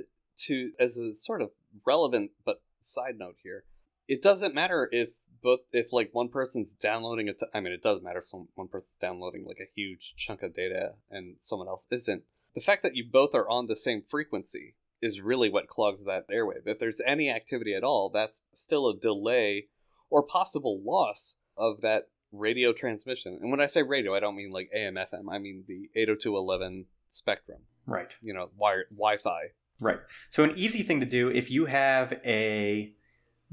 [0.45, 1.51] to as a sort of
[1.87, 3.63] relevant but side note here,
[4.09, 7.41] it doesn't matter if both if like one person's downloading it.
[7.53, 10.53] I mean, it does matter if some one person's downloading like a huge chunk of
[10.53, 12.23] data and someone else isn't.
[12.55, 16.27] The fact that you both are on the same frequency is really what clogs that
[16.29, 16.63] airwave.
[16.65, 19.67] If there's any activity at all, that's still a delay
[20.09, 23.37] or possible loss of that radio transmission.
[23.41, 25.31] And when I say radio, I don't mean like AM FM.
[25.31, 27.59] I mean the 802.11 spectrum.
[27.85, 29.51] right You know, wire Wi-Fi.
[29.79, 29.99] Right.
[30.31, 32.93] So an easy thing to do if you have a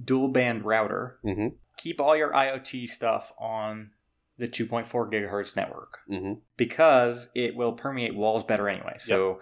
[0.02, 1.48] dual band router, Mm-hmm.
[1.76, 3.90] keep all your IoT stuff on
[4.38, 6.34] the 2.4 gigahertz network Mm-hmm.
[6.56, 8.96] because it will permeate walls better anyway.
[8.98, 9.40] So,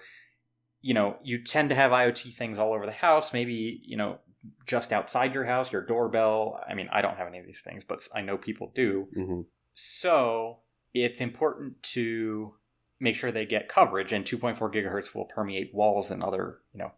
[0.81, 4.19] you know, you tend to have IoT things all over the house, maybe, you know,
[4.67, 6.61] just outside your house, your doorbell.
[6.69, 9.09] I mean, I don't have any of these things, but I know people do.
[9.17, 9.41] Mm-hmm.
[9.73, 10.59] So,
[10.93, 12.55] it's important to
[13.01, 16.93] make sure they get coverage and 2.4 gigahertz will permeate walls and other, you know,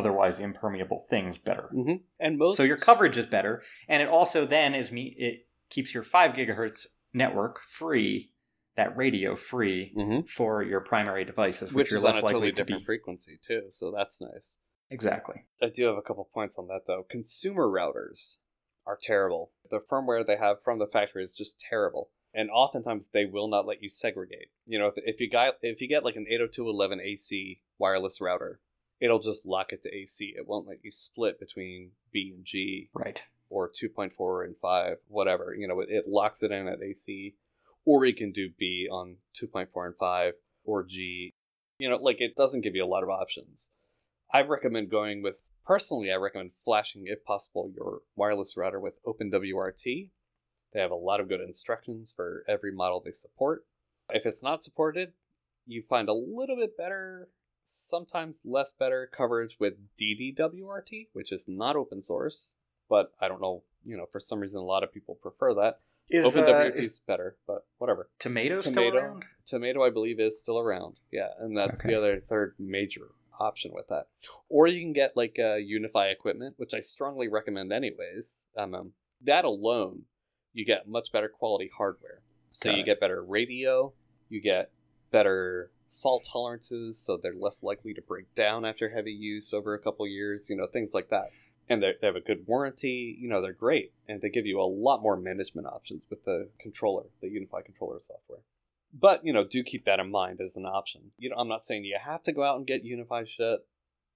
[0.00, 1.68] otherwise impermeable things better.
[1.74, 1.96] Mm-hmm.
[2.18, 5.14] And most So your coverage is better, and it also then is me.
[5.18, 8.32] It keeps your five gigahertz network free,
[8.76, 10.28] that radio free Mhm.
[10.28, 12.82] for your primary devices, which which, you're is on less a likely totally to different
[12.82, 12.86] be.
[12.86, 13.62] frequency too.
[13.70, 14.58] So that's nice.
[14.90, 15.44] Exactly.
[15.62, 17.04] I do have a couple points on that though.
[17.08, 18.36] Consumer routers
[18.86, 19.52] are terrible.
[19.70, 22.10] The firmware they have from the factory is just terrible.
[22.32, 24.50] and oftentimes they will not let you segregate.
[24.64, 28.60] You know, if, if you got if you get like an 802.11 AC wireless router,
[29.00, 30.34] it'll just lock it to AC.
[30.36, 33.22] It won't let you split between B and G Right.
[33.48, 35.54] or 2.4 and 5, whatever.
[35.54, 37.34] You know, it, it locks it in at AC,
[37.84, 40.34] or you can do B on 2.4 and 5
[40.64, 41.32] or G.
[41.78, 43.70] You know, like it doesn't give you a lot of options.
[44.32, 46.12] I recommend going with personally.
[46.12, 50.10] I recommend flashing, if possible, your wireless router with OpenWRT.
[50.72, 53.64] They have a lot of good instructions for every model they support.
[54.10, 55.12] If it's not supported,
[55.66, 57.28] you find a little bit better,
[57.70, 62.54] sometimes less better coverage with DDWRT, which is not open source,
[62.88, 65.80] but I don't know, you know, for some reason a lot of people prefer that.
[66.10, 68.10] Is, OpenWRT uh, is better, but whatever.
[68.18, 68.96] tomato, still Tomato.
[68.96, 69.24] around?
[69.46, 70.96] Tomato, I believe, is still around.
[71.12, 71.90] Yeah, and that's Okay.
[71.90, 74.08] the other third major option with that.
[74.48, 78.44] Or you can get like uh, UniFi equipment, which I strongly recommend, anyways.
[78.56, 80.02] Um, um, that alone,
[80.52, 82.22] you get much better quality hardware.
[82.50, 82.86] So Got you it.
[82.86, 83.92] get better radio,
[84.28, 84.72] you get
[85.12, 89.78] better fault tolerances, so they're less likely to break down after heavy use over a
[89.78, 90.48] couple years.
[90.48, 91.30] You know, things like that.
[91.68, 93.16] And they they have a good warranty.
[93.20, 96.48] You know, they're great, and they give you a lot more management options with the
[96.58, 98.40] controller, the UniFi controller software.
[98.92, 101.12] But you know, do keep that in mind as an option.
[101.18, 103.60] You know, I'm not saying you have to go out and get UniFi shit,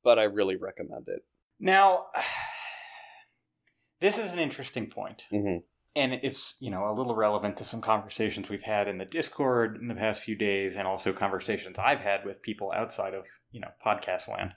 [0.03, 1.25] but I really recommend it.
[1.61, 2.07] Now,
[4.01, 5.59] this is an interesting point, Mm-hmm.
[5.97, 9.79] And it's you know a little relevant to some conversations we've had in the Discord
[9.81, 13.61] in the past few days, and also conversations I've had with people outside of you
[13.61, 14.53] know podcast land.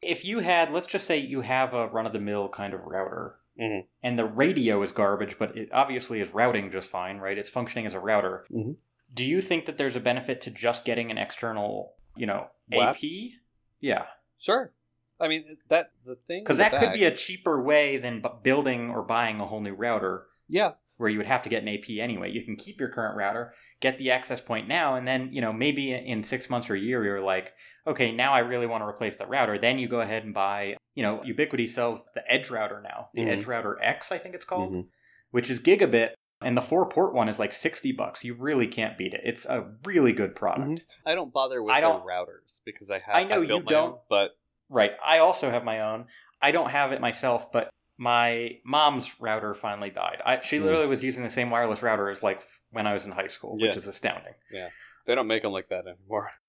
[0.00, 2.80] If you had, let's just say, you have a run of the mill kind of
[2.84, 3.86] router, Mhm.
[4.02, 7.38] and the radio is garbage, but it obviously is routing just fine, right?
[7.38, 8.44] It's functioning as a router.
[8.50, 8.76] Mhm.
[9.14, 12.96] Do you think that there's a benefit to just getting an external, you know, WAP?
[12.96, 13.34] AP?
[13.78, 14.06] Yeah.
[14.38, 14.72] Sure.
[15.20, 18.90] I mean that the thing Because with that could be a cheaper way than building
[18.90, 21.98] or buying a whole new router yeah where you would have to get an AP
[21.98, 22.30] anyway.
[22.30, 25.52] You can keep your current router, get the access point now, and then, you know,
[25.52, 27.54] maybe in six months or a year, you're like,
[27.88, 29.58] okay, now I really want to replace the router.
[29.58, 33.22] Then you go ahead and buy, you know, Ubiquiti sells the Edge router now, the
[33.22, 33.32] Mhm.
[33.38, 34.88] Edge router X, I think it's called, Mhm.
[35.32, 36.10] which is gigabit.
[36.40, 38.22] And the four port one is like 60 bucks.
[38.22, 39.22] You really can't beat it.
[39.24, 40.82] It's a really good product.
[41.04, 43.70] I don't bother with I don't- routers because I have I know built you my
[43.72, 43.92] don't.
[43.94, 44.32] own, but
[44.68, 44.92] Right.
[45.04, 46.06] I also have my own.
[46.40, 50.20] I don't have it myself, but my mom's router finally died.
[50.24, 50.64] I, she Hmm.
[50.64, 53.58] literally was using the same wireless router as like when I was in high school,
[53.58, 53.76] which Yeah.
[53.78, 54.34] is astounding.
[54.50, 54.70] Yeah.
[55.06, 56.30] They don't make them like that anymore.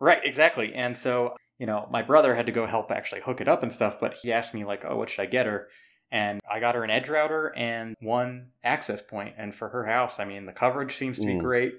[0.00, 0.72] Right, exactly.
[0.74, 3.72] And so, you know, my brother had to go help actually hook it up and
[3.72, 5.66] stuff, but he asked me like, "Oh, what should I get her?"
[6.12, 9.34] And I got her an edge router and one access point.
[9.36, 11.40] And for her house, I mean, the coverage seems to be Mm.
[11.40, 11.74] great,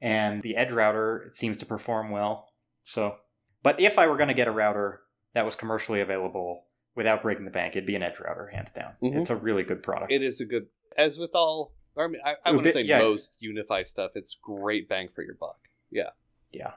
[0.00, 2.52] and the edge router it seems to perform well.
[2.82, 3.18] So,
[3.62, 5.02] but if I were going to get a router
[5.34, 8.94] that was commercially available without breaking the bank, it'd be an edge router, hands down.
[9.02, 9.20] Mhm.
[9.20, 10.12] It's a really good product.
[10.12, 11.72] It is a good, as with all.
[11.96, 12.98] I mean, I, I wouldn't say yeah.
[12.98, 14.12] most UniFi stuff.
[14.14, 15.68] It's great bang for your buck.
[15.90, 16.10] Yeah,
[16.50, 16.72] yeah.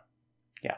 [0.62, 0.78] Yeah.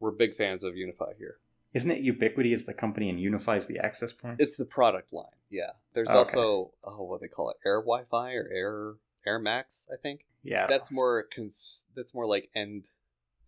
[0.00, 1.38] We're big fans of UniFi here.
[1.74, 4.40] Isn't it Ubiquiti is the company and unifies the access point?
[4.40, 5.26] It's the product line.
[5.50, 6.18] Yeah, there's Okay.
[6.18, 8.94] also oh, what they call it, Air Wi-Fi or Air
[9.26, 9.86] Air Max.
[9.92, 10.66] I think yeah.
[10.66, 12.90] that's more cons- that's more like end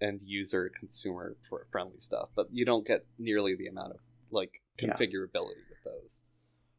[0.00, 4.00] end user consumer for friendly stuff, but you don't get nearly the amount of
[4.30, 4.88] like Yeah.
[4.94, 6.22] configurability with those.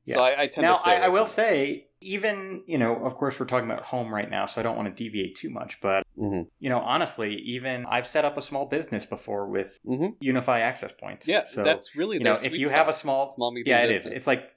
[0.06, 0.16] Yeah.
[0.16, 1.34] So I, I tend now to stay I, I will those.
[1.34, 4.76] say even you know of course we're talking about home right now so i don't
[4.76, 6.48] want to deviate too much but Mhm.
[6.60, 10.16] you know honestly even i've set up a small business before with Mhm.
[10.20, 13.52] UniFi access points Yeah, so that's really you know if you have a small small
[13.54, 14.18] medium yeah it is business.
[14.18, 14.50] it's like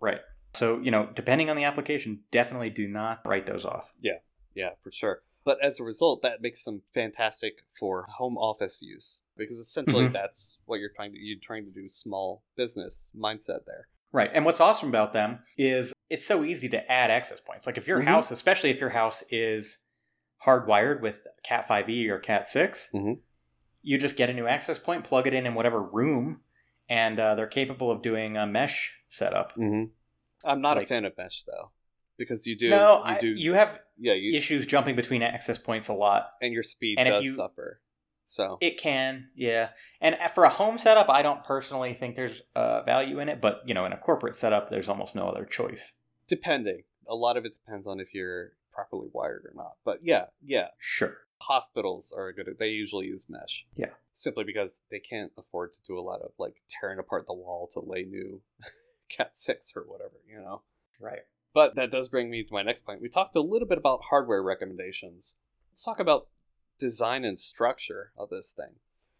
[0.00, 0.20] right
[0.52, 4.18] so you know depending on the application definitely do not write those off Yeah,
[4.54, 5.22] Yeah, for sure.
[5.44, 10.12] But as a result, that makes them fantastic for home office use because essentially Mhm.
[10.12, 13.88] that's what you're trying to you're trying to do small business mindset there.
[14.14, 17.78] right and what's awesome about them is it's so easy to add access points like
[17.78, 18.04] if your Mhm.
[18.04, 19.78] house especially if your house is
[20.44, 23.20] hardwired with cat 5e or cat 6 Mhm.
[23.80, 26.42] you just get a new access point plug it in in whatever room
[26.90, 29.84] and uh, they're capable of doing a mesh setup Mm-hmm.
[30.44, 31.70] I'm not Like- a fan of mesh though
[32.18, 35.58] because you do no you I- do you have yeah you issues jumping between access
[35.58, 37.80] points a lot and your speed and does you- suffer.
[38.24, 42.82] So it can yeah and for a home setup i don't personally think there's uh,
[42.82, 45.92] value in it but you know in a corporate setup there's almost no other choice
[46.28, 49.76] depending, a lot of it depends on if you're properly wired or not.
[49.84, 52.48] But yeah, yeah, sure hospitals are good.
[52.58, 53.66] They usually use mesh.
[53.74, 53.90] Yeah.
[54.12, 57.68] Simply because they can't afford to do a lot of like tearing apart the wall
[57.72, 58.40] to lay new
[59.10, 60.62] Cat six or whatever, you know.
[61.00, 61.20] right
[61.54, 63.00] But that does bring me to my next point.
[63.00, 65.36] We talked a little bit about hardware recommendations.
[65.70, 66.28] Let's talk about
[66.78, 68.74] design and structure of this thing.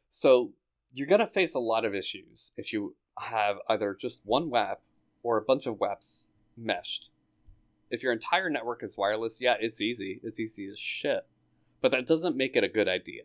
[0.08, 0.52] So
[0.92, 4.80] you're gonna face a lot of issues if you have either just one WAP
[5.22, 7.10] or a bunch of WAPs meshed.
[7.90, 10.20] If your entire network is wireless, yeah, it's easy.
[10.22, 11.26] It's easy as shit.
[11.82, 13.24] But that doesn't make it a good idea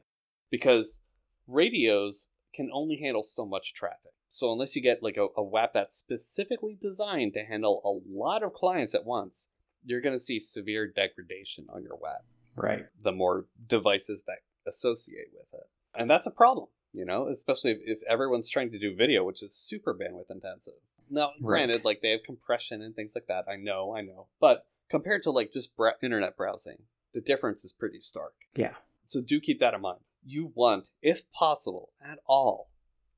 [0.49, 1.01] because
[1.47, 4.13] radios can only handle so much traffic.
[4.29, 8.43] So unless you get like a, a WAP that's specifically designed to handle a lot
[8.43, 9.47] of clients at once,
[9.85, 12.25] you're going to see severe degradation on your WAP.
[12.55, 12.85] Right.
[13.03, 16.67] The more devices that associate with it, and that's a problem.
[16.93, 20.73] You know, especially if, if everyone's trying to do video, which is super bandwidth intensive.
[21.11, 21.67] Now, Right.
[21.67, 23.45] granted, like they have compression and things like that.
[23.47, 26.77] I know, I know, but compared to like just bra- internet browsing,
[27.13, 28.33] the difference is pretty stark.
[28.55, 28.73] Yeah.
[29.05, 29.99] So do keep that in mind.
[30.25, 32.69] You want, if possible, at all,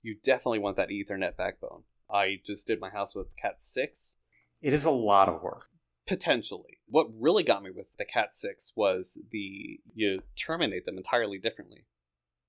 [0.10, 1.84] you definitely want that Ethernet backbone.
[2.10, 4.18] I just did my house with Cat 6.
[4.62, 5.68] It is a lot of work.
[6.08, 6.80] Potentially.
[6.88, 11.86] What really got me with the Cat 6 was the you terminate them entirely differently.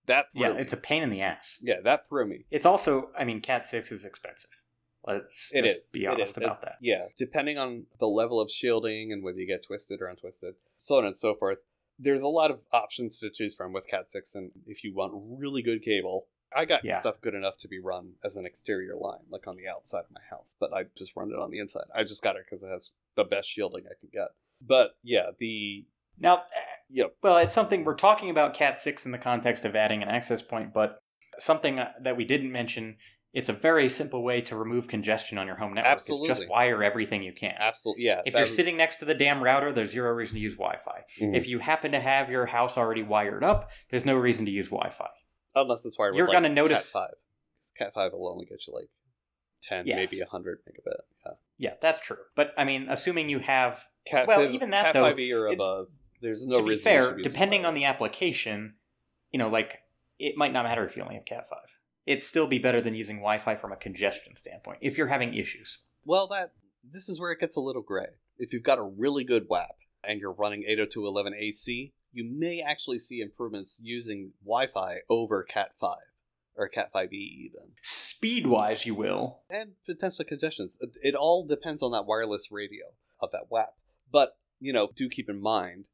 [0.07, 0.63] That Yeah, me.
[0.63, 1.59] it's a pain in the ass.
[1.61, 2.47] yeah, that threw me.
[2.51, 4.51] It's also, I mean, Cat 6 is expensive.
[5.07, 5.91] Let's It is.
[5.93, 6.37] be honest is.
[6.39, 6.77] about It's- that.
[6.81, 10.97] Yeah, depending on the level of shielding and whether you get twisted or untwisted, so
[10.97, 11.59] on and so forth.
[11.99, 15.13] There's a lot of options to choose from with Cat 6, and if you want
[15.15, 16.99] really good cable, I got Yeah.
[16.99, 20.11] stuff good enough to be run as an exterior line, like on the outside of
[20.11, 21.85] my house, but I just run it on the inside.
[21.95, 24.29] I just got it because it has the best shielding I can get.
[24.61, 25.87] But yeah, the
[26.19, 26.45] Now,
[26.91, 27.17] Yep.
[27.23, 30.43] well, it's something we're talking about Cat 6 in the context of adding an access
[30.43, 30.99] point, but
[31.39, 32.99] something that we didn't mention,
[33.33, 35.95] it's a very simple way to remove congestion on your home network.
[35.95, 36.29] It's Absolutely.
[36.29, 37.55] just wire everything you can.
[37.59, 38.21] Absolutely, yeah.
[38.27, 41.05] If you're was- sitting next to the damn router, there's zero reason to use Wi-Fi.
[41.21, 41.37] Mhm.
[41.37, 44.69] If you happen to have your house already wired up, there's no reason to use
[44.69, 45.09] Wi-Fi.
[45.55, 47.11] Unless it's wired you're with, gonna notice- Cat 5.
[47.61, 48.89] 'Cause Cat 5 will only get you like
[49.63, 49.97] 10, Yes.
[50.11, 51.01] maybe 100 megabit.
[51.27, 51.33] Yeah.
[51.59, 52.17] Yeah, that's true.
[52.35, 55.49] But I mean, assuming you have Cat Well, 5, even that, Cat though, 5e or
[55.49, 55.89] it- above,
[56.23, 58.77] there's no reason to be fair, depending on the application,
[59.31, 59.83] you know, like
[60.19, 61.79] it might not matter if you only have Cat five.
[62.07, 65.79] It'd still be better than using Wi-Fi from a congestion standpoint if you're having issues.
[66.05, 68.09] Well, that this is where it gets a little gray.
[68.39, 72.99] If you've got a really good WAP and you're running 802.11 AC, you may actually
[72.99, 75.95] see improvements using Wi-Fi over Cat 5
[76.57, 79.41] or Cat 5e even, Speed wise, you will.
[79.49, 80.79] and potential congestions.
[81.03, 82.87] It all depends on that wireless radio
[83.21, 83.75] of that WAP.
[84.13, 85.85] But you know, do keep in mind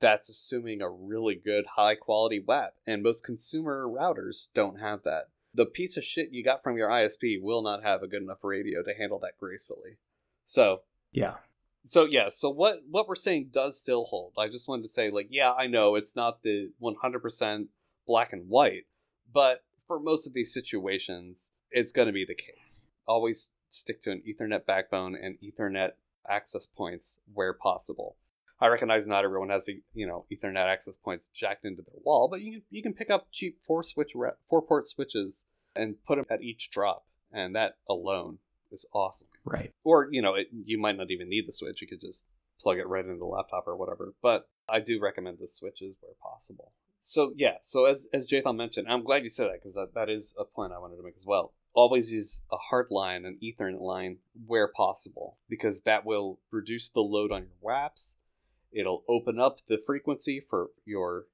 [0.00, 5.24] that's assuming a really good high quality WAP, and most consumer routers don't have that.
[5.54, 8.42] The piece of shit you got from your ISP will not have a good enough
[8.42, 9.96] radio to handle that gracefully.
[10.44, 11.36] So Yeah.
[11.86, 14.32] So yeah, so what what we're saying does still hold.
[14.36, 17.68] I just wanted to say like yeah, I know it's not the 100%
[18.06, 18.86] black and white,
[19.32, 22.88] but for most of these situations, it's going to be the case.
[23.06, 25.92] Always stick to an Ethernet backbone and Ethernet
[26.28, 28.16] access points where possible.
[28.58, 32.26] I recognize not everyone has a, you know Ethernet access points jacked into their wall,
[32.28, 34.12] but you can, you can pick up cheap four switch
[34.48, 35.46] four port switches
[35.76, 38.38] and put them at each drop, and that alone
[38.76, 39.28] is awesome.
[39.44, 39.72] Right.
[39.84, 42.26] or you know it, you might not even need the switch you could just
[42.60, 46.12] plug it right into the laptop or whatever but i do recommend the switches where
[46.22, 46.72] possible.
[47.00, 50.10] So yeah so as as jathan mentioned i'm glad you said that because that, that
[50.10, 51.52] is a point i wanted to make as well.
[51.74, 57.02] Always use a hard line an ethernet line where possible because that will reduce the
[57.14, 58.16] load on your waps.
[58.72, 61.26] It'll open up the frequency for your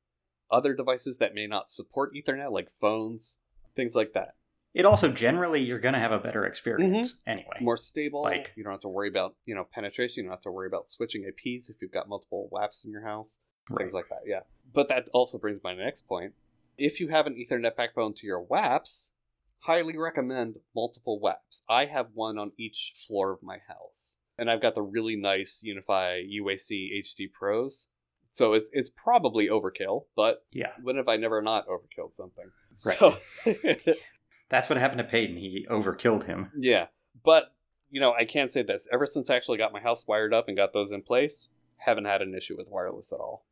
[0.51, 3.39] other devices that may not support ethernet like phones
[3.75, 4.35] things like that
[4.75, 7.31] It also generally you're gonna have a better experience mm-hmm.
[7.31, 7.59] anyway.
[7.61, 8.23] more stable.
[8.23, 10.25] Like- you don't have to worry about you know penetration.
[10.25, 13.03] You don't have to worry about switching IPs if you've got multiple WAPs in your
[13.03, 13.79] house, Right.
[13.85, 14.21] things like that.
[14.27, 14.41] Yeah,
[14.73, 16.33] but that also brings my next point.
[16.79, 19.11] If you have an Ethernet backbone to your WAPs,
[19.59, 21.63] highly recommend multiple WAPs.
[21.69, 25.63] I have one on each floor of my house, and I've got the really nice
[25.65, 27.89] UniFi UAC HD Pros.
[28.31, 30.73] So it's it's probably overkill, but Yeah.
[30.83, 32.51] when have I never not overkilled something?
[32.87, 32.99] Right.
[32.99, 33.19] So
[34.53, 35.39] That's what happened to Paden.
[35.39, 36.51] He overkilled him.
[36.55, 36.89] Yeah,
[37.25, 37.55] but
[37.91, 38.87] you know, I can't say this.
[38.93, 42.05] Ever since I actually got my house wired up and got those in place, haven't
[42.05, 43.47] had an issue with wireless at all.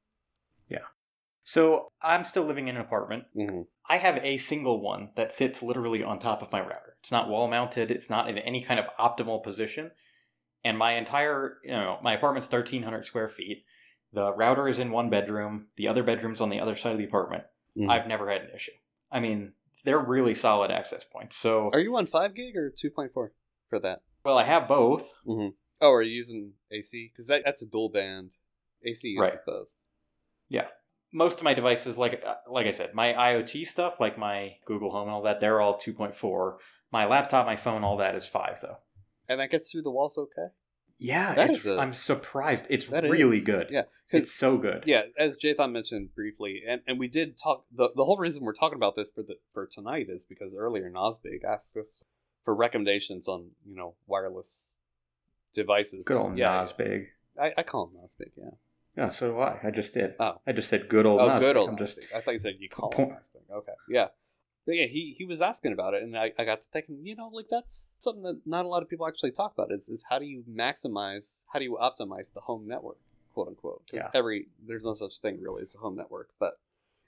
[0.68, 0.84] Yeah.
[1.42, 3.24] So I'm still living in an apartment.
[3.34, 3.62] Mm-hmm.
[3.88, 6.96] I have a single one that sits literally on top of my router.
[7.00, 7.90] It's not wall mounted.
[7.90, 9.92] It's not in any kind of optimal position.
[10.64, 13.64] And my entire, you know, my apartment's 1,300 square feet.
[14.12, 15.68] The router is in one bedroom.
[15.76, 17.44] The other bedroom's on the other side of the apartment.
[17.74, 17.90] Mhm.
[17.90, 18.72] I've never had an issue.
[19.10, 21.37] I mean, they're really solid access points.
[21.37, 23.33] So, Are you on five gig or two point four
[23.68, 24.02] for that?
[24.24, 25.10] well, I have both.
[25.26, 25.48] Mm-hmm.
[25.81, 27.10] Oh, are you using AC?
[27.12, 28.33] Because that, that's a dual band.
[28.85, 29.38] AC uses Right.
[29.46, 29.68] both.
[30.48, 30.66] Yeah,
[31.12, 34.90] most of my devices, like uh, like I said, my IoT stuff, like my Google
[34.90, 36.56] Home and all that, they're all 2.4.
[36.92, 38.78] My laptop, my phone, all that is five though.
[39.28, 40.52] And that gets through the walls okay.
[41.01, 42.67] Yeah, That it's, is a- I'm surprised.
[42.69, 43.44] It's really is.
[43.44, 43.69] good.
[43.71, 44.85] Yeah, It's so good.
[44.87, 45.05] yeah.
[45.19, 47.65] As Jathan mentioned briefly, and, and we did talk.
[47.75, 50.90] The, the whole reason we're talking about this for the for tonight is because earlier
[50.90, 52.05] Nosbig asked us
[52.44, 54.77] for recommendations on you know wireless
[55.55, 56.05] devices.
[56.07, 57.09] Good old yeah, Nas Big.
[57.40, 58.51] I, I call him Nosbeak, yeah.
[58.96, 59.59] Yeah, so do I.
[59.65, 60.15] I just did.
[60.21, 60.40] Oh.
[60.46, 61.40] I just said good old oh, Nosbeak.
[61.40, 63.57] good old I'm just I thought you said you call him Nosbeak.
[63.57, 64.09] Okay, yeah.
[64.67, 67.17] But yeah, he, he was asking about it, and I, I got to thinking, you
[67.17, 69.73] know, like that's something that not a lot of people actually talk about.
[69.73, 72.98] Is is how do you maximize, how do you optimize the home network,
[73.33, 73.83] quote unquote?
[73.90, 74.11] 'Cause Yeah.
[74.15, 76.54] every there's no such thing really as a home network, but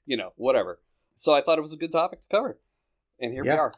[0.06, 0.80] you know, whatever.
[1.12, 2.58] So I thought it was a good topic to cover,
[3.20, 3.72] and here we are.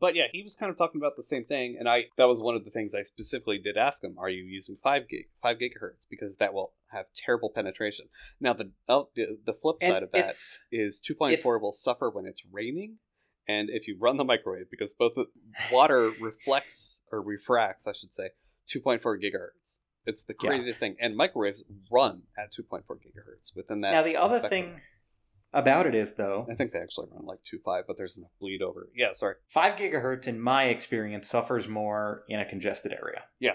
[0.00, 2.40] But yeah, he was kind of talking about the same thing, and I that was
[2.40, 5.58] one of the things I specifically did ask him: Are you using five gig, five
[5.58, 6.06] gigahertz?
[6.08, 8.08] Because that will have terrible penetration.
[8.40, 10.34] Now the oh, the, the flip and side of that
[10.72, 12.98] is two point four will suffer when it's raining
[13.50, 15.26] and if you run the microwave because both the
[15.72, 18.28] water reflects or refracts i should say
[18.74, 20.48] 2.4 gigahertz it's the Yeah.
[20.50, 24.50] craziest thing and microwaves run at 2.4 gigahertz within that now the other spectrum.
[24.72, 24.80] thing
[25.52, 28.62] about it is though i think they actually run like 2.5 but there's enough bleed
[28.62, 33.54] over yeah sorry five gigahertz in my experience suffers more in a congested area, yeah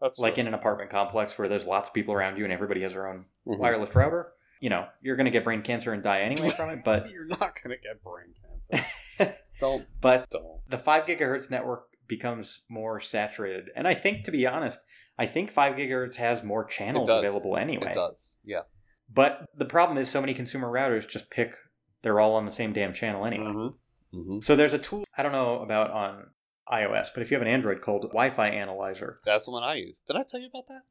[0.00, 2.82] that's like in an apartment complex where there's lots of people around you and everybody
[2.82, 3.58] has their own Mhm.
[3.58, 4.32] wireless router.
[4.60, 7.26] You know, you're going to get brain cancer and die anyway from it, but you're
[7.26, 8.34] not gonna get brain
[8.70, 8.84] cancer
[9.60, 13.70] don't but don't the 5 gigahertz network becomes more saturated.
[13.76, 14.80] And I think, to be honest,
[15.18, 17.90] I think 5 gigahertz has more channels available anyway.
[17.92, 18.62] it does yeah
[19.12, 21.54] But the problem is, so many consumer routers just pick,
[22.02, 23.46] they're all on the same damn channel anyway.
[23.46, 24.18] mm-hmm.
[24.18, 24.40] Mm-hmm.
[24.40, 26.26] So there's a tool, I don't know about on
[26.70, 29.74] iOS, but if you have an Android called Wi Fi Analyzer, that's the one i
[29.74, 30.82] use did i tell you about that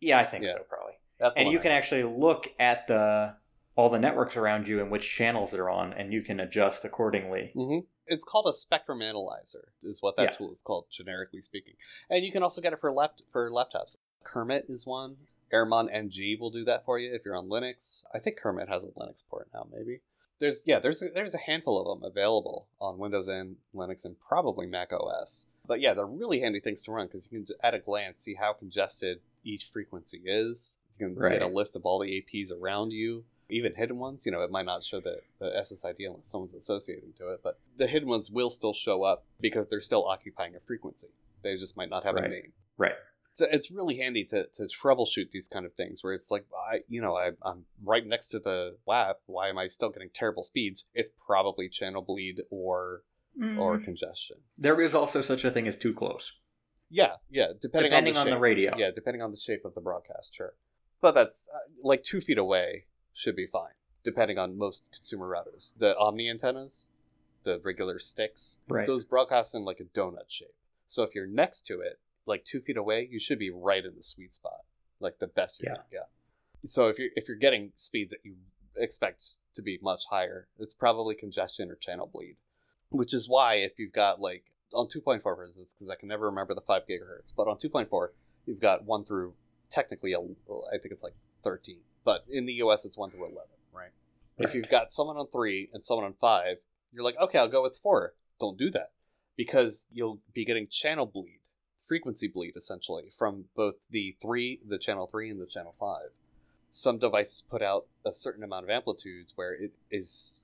[0.00, 0.52] yeah, I think Yeah.
[0.54, 0.92] so, probably.
[1.18, 1.78] that's And you I can use.
[1.78, 3.36] actually look at the
[3.76, 7.50] all the networks around you and which channels they're on, and you can adjust accordingly.
[7.54, 10.30] hmm It's called a spectrum analyzer, is what that Yeah.
[10.30, 11.74] tool is called, generically speaking.
[12.10, 13.96] And you can also get it for lap- for laptops.
[14.30, 15.16] Kismet is one.
[15.52, 18.04] Airmon NG will do that for you if you're on Linux.
[18.12, 20.00] I think Kismet has a Linux port now, maybe.
[20.38, 24.18] There's yeah, there's a, there's a handful of them available on Windows and Linux and
[24.20, 25.46] probably Mac OS.
[25.66, 28.34] But yeah, they're really handy things to run because you can at a glance see
[28.34, 30.76] how congested each frequency is.
[30.98, 34.32] You can get a list of all the APs around you even hidden ones, you
[34.32, 37.86] know, it might not show the, the SSID unless someone's associating to it, but the
[37.86, 41.08] hidden ones will still show up because they're still occupying a frequency.
[41.42, 42.52] They just might not have a name.
[42.78, 42.94] Right.
[43.32, 46.80] So it's really handy to, to troubleshoot these kind of things where it's like, I,
[46.88, 49.20] you know, I, I'm right next to the WAP.
[49.26, 50.84] Why am I still getting terrible speeds?
[50.94, 53.02] It's probably channel bleed or
[53.58, 53.84] or Mm.
[53.84, 54.36] congestion.
[54.56, 56.32] There is also such a thing as too close,
[56.88, 57.48] Yeah, yeah.
[57.60, 58.76] Depending, depending on, on the, the radio.
[58.76, 60.54] Yeah, depending on the shape of the broadcast, sure.
[61.00, 62.84] But that's uh, like two feet away
[63.14, 65.72] should be fine, depending on most consumer routers.
[65.78, 66.90] The Omni antennas,
[67.44, 68.86] the regular sticks, Right.
[68.86, 70.54] those broadcast in like a donut shape.
[70.86, 73.94] So if you're next to it, like two feet away, you should be right in
[73.96, 74.64] the sweet spot,
[75.00, 75.76] like the best you Yeah.
[75.76, 76.08] can get.
[76.66, 78.36] So if you're if you're getting speeds that you
[78.76, 82.36] expect to be much higher, it's probably congestion or channel bleed.
[82.90, 86.24] Which is why if you've got like on 2.4 for instance, because I can never
[86.26, 88.12] remember the 5 gigahertz, but on 2.4
[88.46, 89.34] you've got 1 through
[89.70, 93.36] technically a, I think it's like 13, but in the US it's 1 through 11,
[93.72, 93.90] right?
[94.38, 96.56] If you've got someone on 3 and someone on 5,
[96.92, 98.14] you're like, okay, I'll go with 4.
[98.40, 98.92] Don't do that
[99.36, 101.40] because you'll be getting channel bleed,
[101.86, 106.02] frequency bleed essentially from both the 3, the channel 3 and the channel 5.
[106.70, 110.40] Some devices put out a certain amount of amplitudes where it is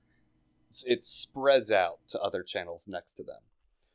[0.85, 3.41] it spreads out to other channels next to them.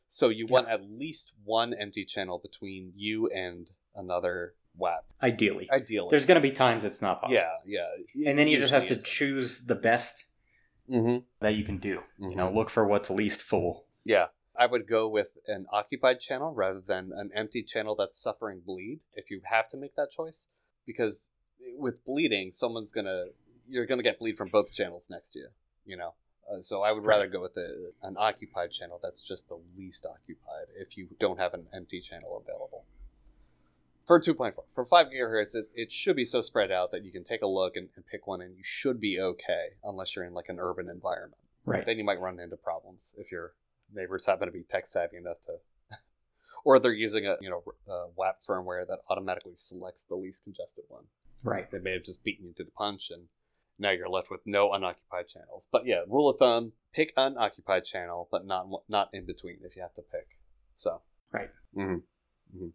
[0.08, 5.04] So you want at least one empty channel between you and another WAP.
[5.22, 6.08] Ideally, Ideally.
[6.10, 7.40] there's going to be times it's not possible.
[7.64, 8.28] yeah, yeah.
[8.30, 10.26] and then you just have to choose the best
[10.88, 11.24] Mm-hmm.
[11.40, 12.00] that you can do.
[12.18, 12.54] You know, Mhm.
[12.54, 13.86] look for what's least full.
[14.04, 14.26] Yeah.
[14.54, 19.00] I would go with an occupied channel rather than an empty channel that's suffering bleed
[19.14, 20.46] if you have to make that choice.
[20.86, 21.32] Because
[21.76, 23.30] with bleeding, someone's going to,
[23.68, 25.48] you're going to get bleed from both channels next to you,
[25.84, 26.14] you know?
[26.48, 27.14] Uh, so I would Right.
[27.16, 31.38] rather go with a, an occupied channel that's just the least occupied if you don't
[31.40, 32.84] have an empty channel available.
[34.06, 34.54] For 2.4.
[34.74, 37.46] For 5 gigahertz, it, it should be so spread out that you can take a
[37.48, 40.58] look and, and pick one and you should be okay unless you're in like an
[40.60, 41.84] urban environment Right.
[41.84, 43.54] then you might run into problems if your
[43.92, 45.54] neighbors happen to be tech savvy enough to
[46.64, 50.84] or they're using a you know a WAP firmware that automatically selects the least congested
[50.88, 51.04] one
[51.42, 51.68] Right.
[51.68, 53.26] they may have just beaten you to the punch and
[53.80, 58.28] now you're left with no unoccupied channels but yeah rule of thumb pick unoccupied channel
[58.30, 60.38] but not not in between if you have to pick
[60.74, 61.00] so
[61.32, 61.50] Right.
[61.74, 61.96] hmm
[62.56, 62.68] hmm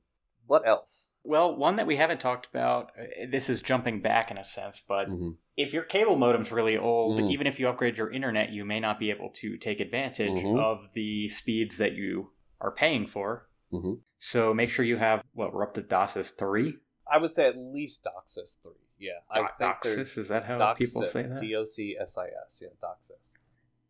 [0.51, 4.37] what else Well, one that we haven't talked about, uh, this is jumping back in
[4.37, 5.37] a sense, but Mhm.
[5.55, 7.31] if your cable modem's really old, Mm.
[7.31, 10.59] even if you upgrade your internet, you may not be able to take advantage Mhm.
[10.59, 13.47] of the speeds that you are paying for.
[13.71, 14.01] Mhm.
[14.19, 16.77] So make sure you have what we're up to DOCSIS three.
[17.09, 20.17] I would say at least DOCSIS 3 yeah I Do- think DOCSIS?
[20.17, 21.39] Is that how DOCSIS, people say that?
[21.39, 23.35] D-O-C-S-I-S yeah DOCSIS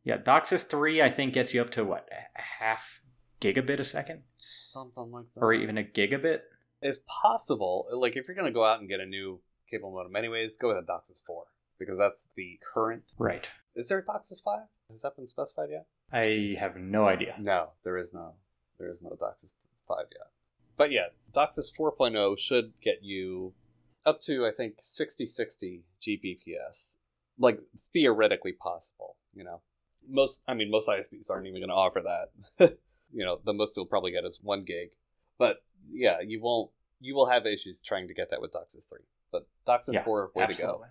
[0.03, 3.01] Yeah, DOCSIS three I think gets you up to what a half
[3.39, 6.41] gigabit a second, something like that or even a gigabit.
[6.81, 10.57] If possible, like if you're gonna go out and get a new cable modem, anyways,
[10.57, 11.45] go with a DOCSIS four
[11.79, 13.03] because that's the current.
[13.17, 13.47] Right.
[13.75, 14.67] Is there a DOCSIS five?
[14.89, 15.85] Has that been specified yet?
[16.11, 17.35] I have no idea.
[17.39, 18.33] No, there is no.
[18.77, 19.53] There is no DOCSIS
[19.87, 20.27] five yet.
[20.77, 23.53] But yeah, DOCSIS 4.0 should get you
[24.05, 26.95] up to I think 6060 Gbps,
[27.37, 27.59] like
[27.93, 29.15] theoretically possible.
[29.33, 29.61] You know,
[30.07, 32.77] most I mean most ISPs aren't even going to offer that.
[33.13, 34.89] you know, the most you'll probably get is one gig.
[35.37, 35.57] But
[35.91, 36.71] yeah, you won't.
[36.99, 38.99] You will have issues trying to get that with DOCSIS 3.
[39.31, 40.85] But DOCSIS Yeah, 4, way to go.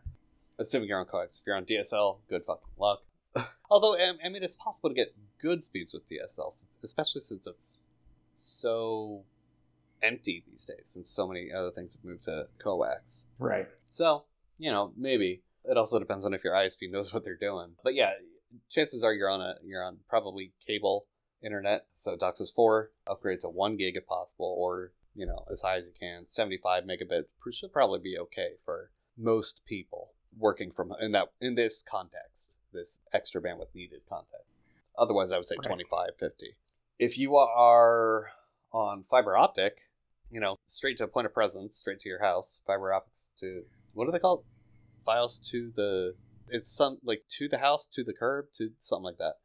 [0.59, 1.39] Assuming you're on coax.
[1.39, 3.03] If you're on DSL, good fucking luck.
[3.71, 7.81] Although, I I mean, it's possible to get good speeds with DSL, especially since it's
[8.35, 9.25] so
[10.03, 13.27] empty these days, since so many other things have moved to coax.
[13.39, 13.69] Right.
[13.87, 14.25] So,
[14.59, 15.43] you know, maybe.
[15.65, 17.73] It also depends on if your ISP knows what they're doing.
[17.85, 18.13] But yeah,
[18.71, 21.07] chances are you're on a you're on probably cable
[21.43, 21.87] internet.
[21.93, 25.89] So DOCSIS 4, upgrade to 1 gig if possible, or, you know, as high as
[25.89, 26.27] you can.
[26.27, 31.83] 75 megabit should probably be okay for most people working from in that in this
[31.83, 34.47] context, this extra bandwidth needed context.
[34.97, 35.67] Otherwise, I would say Right.
[35.67, 36.55] 25, 50.
[36.99, 38.31] If you are
[38.73, 39.79] on fiber optic,
[40.31, 43.65] you know, straight to a point of presence, straight to your house, fiber optics to
[43.95, 44.45] what do they call it?
[45.05, 46.15] Files to the
[46.49, 49.37] it's some like to the house, to the curb, to something like that.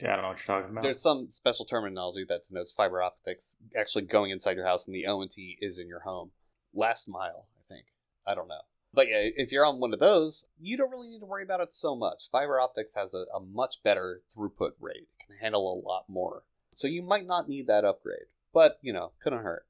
[0.00, 0.82] Yeah, I don't know what you're talking about.
[0.82, 5.06] There's some special terminology that denotes fiber optics actually going inside your house and the
[5.06, 6.30] ONT is in your home.
[6.72, 7.86] Last mile, I think.
[8.26, 8.62] I don't know.
[8.92, 11.60] But yeah, if you're on one of those, you don't really need to worry about
[11.60, 12.30] it so much.
[12.30, 15.08] Fiber optics has a, a much better throughput rate.
[15.20, 16.42] It can handle a lot more.
[16.70, 18.26] So you might not need that upgrade.
[18.52, 19.66] But, you know, couldn't hurt.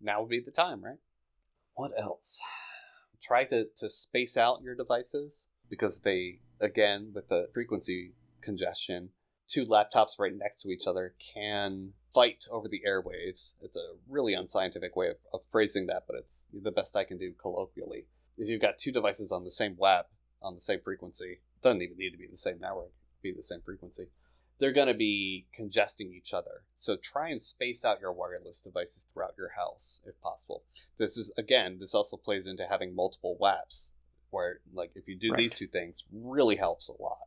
[0.00, 0.98] Now would be the time, right?
[1.74, 2.40] What else?
[3.22, 9.10] Try to, to space out your devices because they, again, with the frequency congestion,
[9.52, 13.52] two laptops right next to each other can fight over the airwaves.
[13.60, 17.18] It's a really unscientific way of, of phrasing that, but it's the best I can
[17.18, 18.06] do colloquially.
[18.38, 20.06] If you've got two devices on the same web,
[20.40, 22.92] on the same frequency, doesn't even need to be the same network,
[23.22, 24.06] be the same frequency.
[24.58, 26.62] They're going to be congesting each other.
[26.74, 30.62] So try and space out your wireless devices throughout your house if possible.
[30.98, 33.92] This is again, this also plays into having multiple WAPs,
[34.30, 35.38] where like if you do Right.
[35.38, 37.18] these two things, really helps a lot.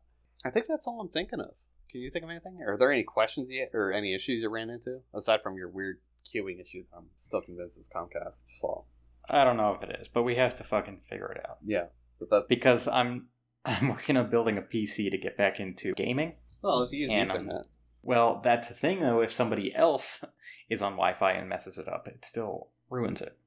[0.44, 1.56] I think that's all I'm thinking of.
[1.96, 2.62] Can you think of anything?
[2.62, 6.02] Are there any questions yet, or any issues you ran into aside from your weird
[6.28, 6.84] queuing issue?
[6.92, 8.86] that I'm still convinced is Comcast fault.
[9.30, 11.86] I don't know if it is, but we have to fucking figure it out Yeah,
[12.20, 13.28] but that's because I'm
[13.66, 16.34] I'm working on building a PC to get back into gaming.
[16.62, 17.64] well, if you use and, um, Ethernet,
[18.04, 19.22] Well, that's the thing though.
[19.22, 20.22] If somebody else
[20.70, 23.38] is on Wi-Fi and messes it up, it still ruins it.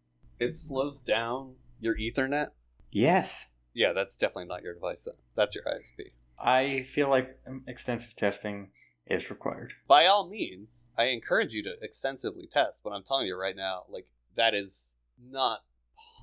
[0.40, 2.52] it slows down your Ethernet.
[2.92, 3.44] Yes,
[3.74, 5.04] Yeah, that's definitely not your device.
[5.04, 6.12] Then that's your ISP.
[6.40, 8.70] I feel like extensive testing
[9.06, 9.72] is required.
[9.86, 12.82] By all means, I encourage you to extensively test.
[12.84, 15.60] But I'm telling you right now, like that is not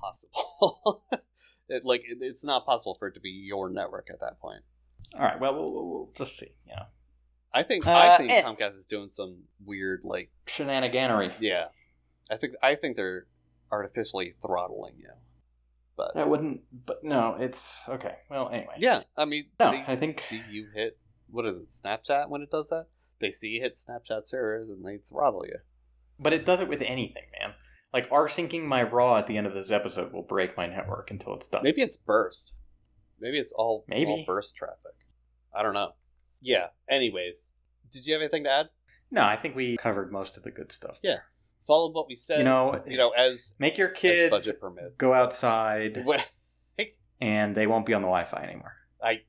[0.00, 1.04] possible.
[1.68, 4.62] it, like it, it's not possible for it to be your network at that point.
[5.14, 5.40] All right.
[5.40, 6.48] Well, we'll, we'll, we'll just see.
[6.66, 6.82] Know,
[7.52, 8.42] I think Uh, I think eh.
[8.42, 11.32] Comcast is doing some weird like shenaniganery.
[11.40, 11.66] yeah.
[12.30, 13.26] I think I think they're
[13.70, 15.10] artificially throttling you.
[15.96, 16.60] But That wouldn't.
[16.84, 18.16] But no, it's okay.
[18.30, 18.74] Well, anyway.
[18.78, 22.42] yeah, I mean, No, they I think- see you hit what is it, Snapchat when
[22.42, 22.86] it does that?
[23.18, 25.56] They see you hit Snapchat servers and they throttle you.
[26.18, 27.54] But it does it with anything, man.
[27.92, 31.10] Like r syncing my raw at the end of this episode will break my network
[31.10, 31.62] until it's done.
[31.64, 32.52] Maybe it's burst.
[33.18, 34.10] Maybe it's all Maybe.
[34.10, 34.94] all burst traffic.
[35.54, 35.92] I don't know.
[36.42, 36.66] Yeah.
[36.88, 37.52] Anyways,
[37.90, 38.68] did you have anything to add?
[39.10, 41.00] No, I think we covered most of the good stuff.
[41.02, 41.20] Yeah.
[41.66, 42.38] Follow what we said.
[42.38, 44.98] You know, you know, as, make your kids budget permits.
[44.98, 46.04] go outside,
[47.20, 48.74] and they won't be on the Wi-Fi anymore.
[49.02, 49.20] I,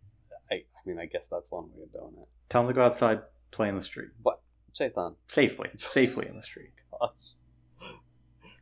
[0.52, 2.28] I, I mean, I guess that's one way of doing it.
[2.50, 3.22] Tell them to go outside,
[3.52, 4.42] play in the street What,
[4.80, 5.16] Jathan?
[5.28, 6.72] safely, safely in the street.
[7.00, 7.90] Gosh.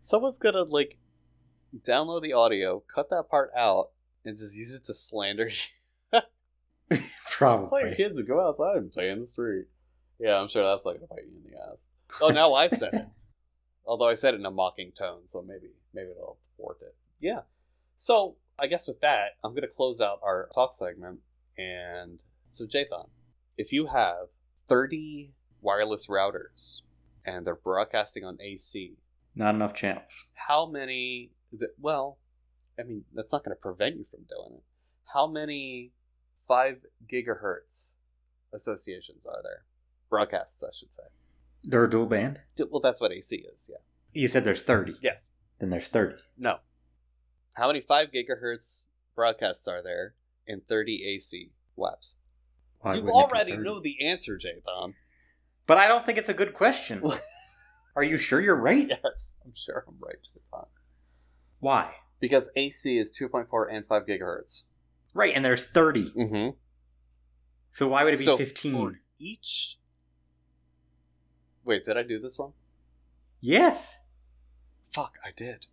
[0.01, 0.97] Someone's gonna like
[1.82, 3.89] download the audio, cut that part out,
[4.23, 5.51] and just use it to slander you.
[6.91, 7.95] Tell your Probably.
[7.95, 9.65] kids to go outside and play in the street.
[10.19, 11.80] Yeah, I'm sure that's not gonna bite you in the ass.
[12.21, 13.05] Oh, now I've said it.
[13.86, 16.95] Although I said it in a mocking tone, so maybe maybe it'll thwart it.
[17.19, 17.41] Yeah.
[17.95, 21.19] So I guess with that, I'm gonna close out our talk segment.
[21.57, 23.09] And so Jathan,
[23.57, 24.27] if you have
[24.67, 26.81] 30 wireless routers
[27.25, 28.97] and they're broadcasting on AC,
[29.36, 30.25] Not enough channels.
[30.33, 31.31] how many?
[31.57, 32.17] Th- well,
[32.79, 34.63] I mean that's not going to prevent you from doing it.
[35.13, 35.91] How many
[36.47, 36.77] five
[37.07, 37.95] gigahertz
[38.53, 39.63] associations are there?
[40.09, 41.03] Broadcasts, I should say.
[41.68, 42.39] They're a dual band.
[42.70, 43.70] Well, that's what AC is.
[43.72, 43.78] Yeah.
[44.13, 44.95] You said there's 30.
[45.01, 45.30] Yes.
[45.59, 46.16] Then there's 30.
[46.38, 46.57] No.
[47.53, 48.86] How many five gigahertz
[49.16, 50.16] broadcasts are there
[50.47, 52.16] in 30 AC WAPs?
[52.80, 54.93] Why you wouldn't it be already know the answer, Jathan.
[55.66, 57.03] But I don't think it's a good question.
[57.95, 58.88] Are you sure you're right?
[58.89, 60.28] Yes, I'm sure I'm right.
[61.59, 61.93] Why?
[62.20, 64.63] Because AC is 2.4 and 5 gigahertz.
[65.13, 66.11] Right, and there's 30.
[66.11, 66.49] Mm-hmm.
[67.72, 68.74] So why would it be So 15?
[68.74, 69.80] for each.
[71.66, 72.53] Wait, did I do this wrong?
[73.41, 73.97] Yes.
[74.93, 75.68] Fuck, I did.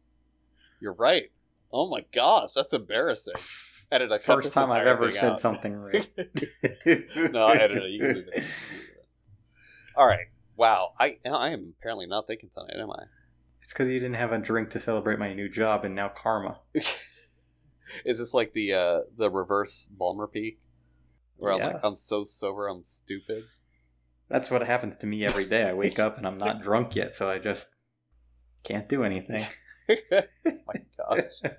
[0.81, 1.31] You're right.
[1.71, 3.35] Oh my gosh, that's embarrassing.
[3.91, 4.11] Edit.
[4.11, 5.41] I First time I've ever said out.
[5.41, 6.09] something right.
[7.31, 7.91] no, I edit it.
[7.91, 8.17] You can leave it.
[8.17, 8.45] You can leave it.
[9.95, 10.27] All right.
[10.57, 10.95] Wow.
[10.99, 13.05] I I am apparently not thinking tonight, am I?
[13.61, 16.61] It's because you didn't have a drink to celebrate my new job and now karma.
[18.05, 20.59] Is this like the uh the reverse Ballmer peak?
[21.37, 23.45] Where I'm like, I'm so sober, I'm stupid.
[24.33, 25.69] That's what happens to me every day.
[25.69, 27.69] I wake up and I'm not drunk yet, so I just
[28.65, 29.45] can't do anything.
[29.91, 31.53] Oh my gosh.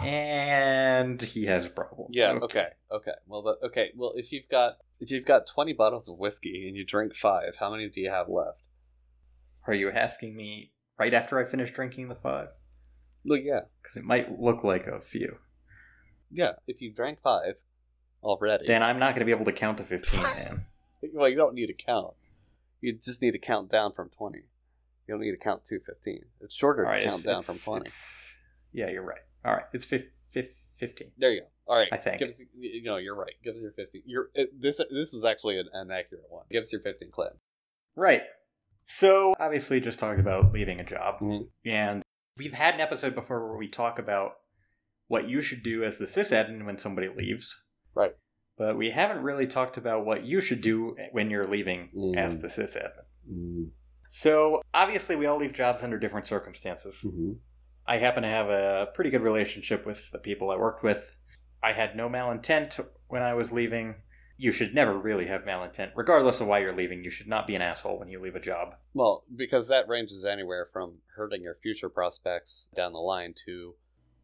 [0.00, 2.08] And he has a problem.
[2.10, 2.32] Yeah.
[2.42, 2.68] Okay.
[2.90, 3.12] Okay.
[3.26, 3.42] Well.
[3.42, 3.90] The, okay.
[3.94, 7.52] Well, if you've got if you've got twenty bottles of whiskey and you drink five,
[7.60, 8.62] how many do you have left?
[9.66, 12.48] Are you asking me right after I finish drinking the five?
[13.24, 13.42] Look.
[13.44, 13.60] Yeah.
[13.80, 15.36] Because it might look like a few.
[16.32, 16.52] Yeah.
[16.66, 17.54] If you drank five
[18.24, 20.62] already, Then I'm not going to be able to count to 15, man.
[21.12, 22.14] well, you don't need to count.
[22.80, 24.42] You just need to count down from twenty.
[25.06, 26.24] You don't need to count to fifteen.
[26.40, 27.90] It's shorter right, to count down from twenty.
[28.72, 29.20] Yeah, you're right.
[29.44, 31.12] All right, it's fif- fif- 15.
[31.18, 31.46] There you go.
[31.66, 31.88] All right.
[31.90, 32.18] I think.
[32.18, 33.32] Give us, you know, you're right.
[33.42, 34.02] Give us your 15.
[34.04, 36.44] You're, it, this this was actually an, an accurate one.
[36.50, 37.36] Give us your 15 claims.
[37.96, 38.22] Right.
[38.84, 41.20] So, obviously, just talked about leaving a job.
[41.20, 41.48] Mhm.
[41.64, 42.02] And
[42.36, 44.34] we've had an episode before where we talk about
[45.08, 47.56] what you should do as the sysadmin when somebody leaves.
[47.94, 48.14] Right.
[48.56, 52.16] But we haven't really talked about what you should do when you're leaving Mm.
[52.16, 53.04] as the sysadmin.
[53.30, 53.64] Mm-hmm.
[54.08, 57.04] So, obviously, we all leave jobs under different circumstances.
[57.86, 61.16] I happen to have a pretty good relationship with the people I worked with.
[61.62, 63.96] I had no malintent when I was leaving.
[64.38, 65.92] You should never really have malintent.
[65.96, 68.40] Regardless of why you're leaving, you should not be an asshole when you leave a
[68.40, 68.74] job.
[68.94, 73.74] Well, because that ranges anywhere from hurting your future prospects down the line to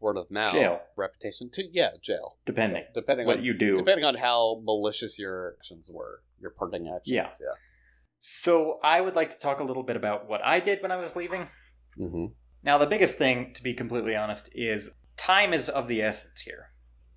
[0.03, 0.81] word of mouth, Jail.
[0.95, 2.37] reputation to yeah, jail.
[2.45, 2.83] Depending.
[2.93, 3.75] So, depending What on you do.
[3.75, 7.01] depending on how malicious your actions were, your parting actions.
[7.07, 7.27] Yeah.
[7.39, 7.51] Yeah.
[8.19, 10.97] So, I would like to talk a little bit about what I did when I
[10.97, 11.47] was leaving.
[11.99, 12.25] Mm-hmm.
[12.63, 16.69] Now, the biggest thing, to be completely honest, is time is of the essence here.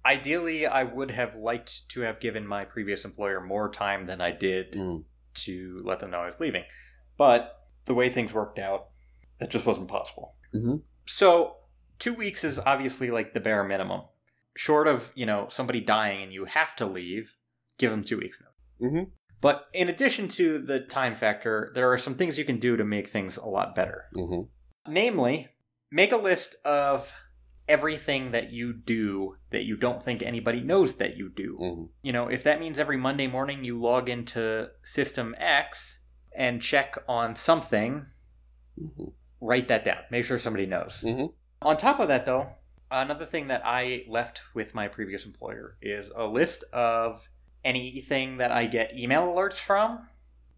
[0.04, 4.30] Ideally, I would have liked to have given my previous employer more time than I
[4.32, 5.04] did Mm.
[5.46, 6.64] to let them know I was leaving.
[7.16, 7.56] But
[7.86, 8.88] the way things worked out,
[9.38, 10.34] that just wasn't possible.
[10.54, 10.82] Mhm.
[11.06, 11.56] So,
[11.98, 14.02] two weeks is obviously like the bare minimum.
[14.56, 17.34] Short of, you know, somebody dying and you have to leave,
[17.78, 18.92] give them two weeks notice.
[18.92, 19.10] Mhm.
[19.40, 22.84] But in addition to the time factor, there are some things you can do to
[22.84, 24.04] make things a lot better.
[24.16, 24.92] Mm-hmm.
[24.92, 25.48] Namely,
[25.90, 27.12] make a list of
[27.68, 31.58] everything that you do that you don't think anybody knows that you do.
[31.60, 31.84] Mm-hmm.
[32.02, 35.98] You know, if that means every Monday morning you log into System X
[36.34, 38.06] and check on something,
[38.78, 39.04] Mm-hmm.
[39.40, 39.98] write that down.
[40.10, 41.02] Make sure somebody knows.
[41.62, 42.48] On top of that, though,
[42.90, 47.28] another thing that I left with my previous employer is a list of
[47.64, 50.08] anything that I get email alerts from.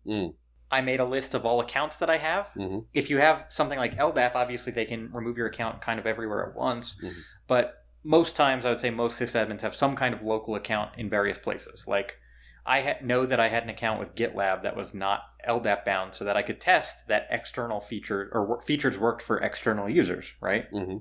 [0.06, 0.34] Mm.
[0.70, 2.48] I made a list of all accounts that I have.
[2.54, 2.84] Mhm.
[2.92, 6.46] If you have something like LDAP, obviously they can remove your account kind of everywhere
[6.46, 6.94] at once.
[7.02, 7.14] Mhm.
[7.46, 11.08] But most times, I would say most sysadmins have some kind of local account in
[11.08, 11.86] various places.
[11.86, 12.18] Like,
[12.66, 16.14] I ha- know that I had an account with GitLab that was not LDAP bound,
[16.14, 20.34] so that I could test that external feature or wor- features worked for external users,
[20.40, 20.70] right?
[20.72, 20.98] Mm-hmm.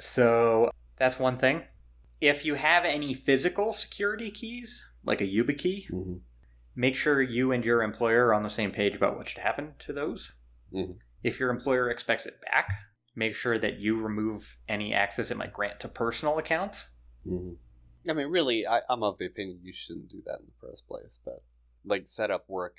[0.00, 1.62] So that's one thing.
[2.20, 6.14] If you have any physical security keys, like a YubiKey, Mm-hmm.
[6.74, 9.74] make sure you and your employer are on the same page about what should happen
[9.80, 10.32] to those.
[10.72, 10.96] Mhm.
[11.22, 12.68] If your employer expects it back,
[13.14, 16.86] make sure that you remove any access it might grant to personal accounts.
[18.08, 20.86] I mean, really, I, I'm of the opinion you shouldn't do that in the first
[20.86, 21.42] place, but
[21.84, 22.76] like set up work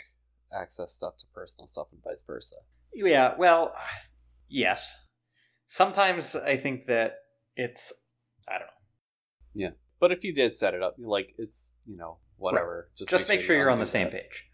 [0.54, 2.56] access stuff to personal stuff and vice versa.
[2.94, 3.74] Yeah, well,
[4.48, 4.96] yes.
[5.68, 7.18] Sometimes I think that
[7.56, 7.92] it's,
[8.48, 8.74] I don't know.
[9.54, 9.70] Yeah,
[10.00, 13.56] but if you did set it up, like it's you know whatever, Just, make sure
[13.56, 14.14] you're on the same that.
[14.14, 14.46] page.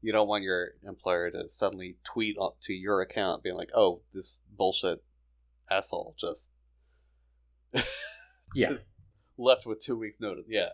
[0.00, 4.02] You don't want your employer to suddenly tweet up to your account being like, "Oh,
[4.12, 5.02] this bullshit
[5.70, 6.50] asshole just
[8.54, 8.70] Yeah.
[8.70, 8.84] just
[9.42, 10.70] left with two weeks notice." Yeah,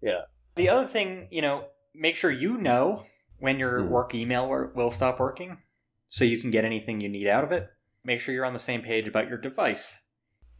[0.00, 0.22] yeah.
[0.56, 3.04] The other thing, you know, make sure you know
[3.38, 3.90] when your Hmm.
[3.90, 5.62] work email will stop working
[6.08, 7.68] so you can get anything you need out of it.
[8.04, 9.96] Make sure you're on the same page about your device.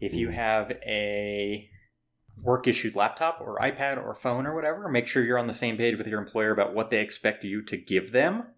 [0.00, 0.34] If you Hmm.
[0.34, 1.70] have a
[2.44, 5.78] work issued laptop or iPad or phone or whatever, make sure you're on the same
[5.78, 8.52] page with your employer about what they expect you to give them.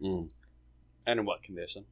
[0.00, 0.30] Mm.
[1.06, 1.84] And in what condition?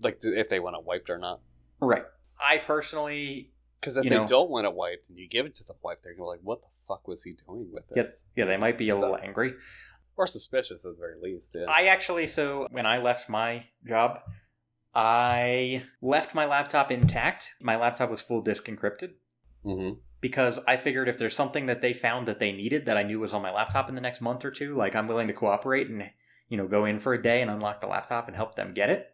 [0.00, 1.40] Like if they want it wiped or not?
[1.80, 2.04] Right.
[2.40, 3.52] I personally,
[3.84, 6.00] Because if they know- don't want it wiped and you give it to the wipe,
[6.00, 8.56] they're gonna be like, "What the fuck was he doing with this?" yes, yeah, they
[8.56, 9.54] might be a So- little angry.
[10.16, 11.56] or suspicious at the very least.
[11.56, 11.64] Yeah.
[11.68, 14.20] I actually, so when I left my job,
[14.94, 17.50] I left my laptop intact.
[17.60, 19.14] My laptop was full disk encrypted
[19.64, 19.98] mm-hmm.
[20.20, 23.18] because I figured if there's something that they found that they needed that I knew
[23.18, 25.88] was on my laptop in the next month or two, like I'm willing to cooperate
[25.88, 26.08] and
[26.48, 28.88] you know go in for a day and unlock the laptop and help them get
[28.90, 29.10] it.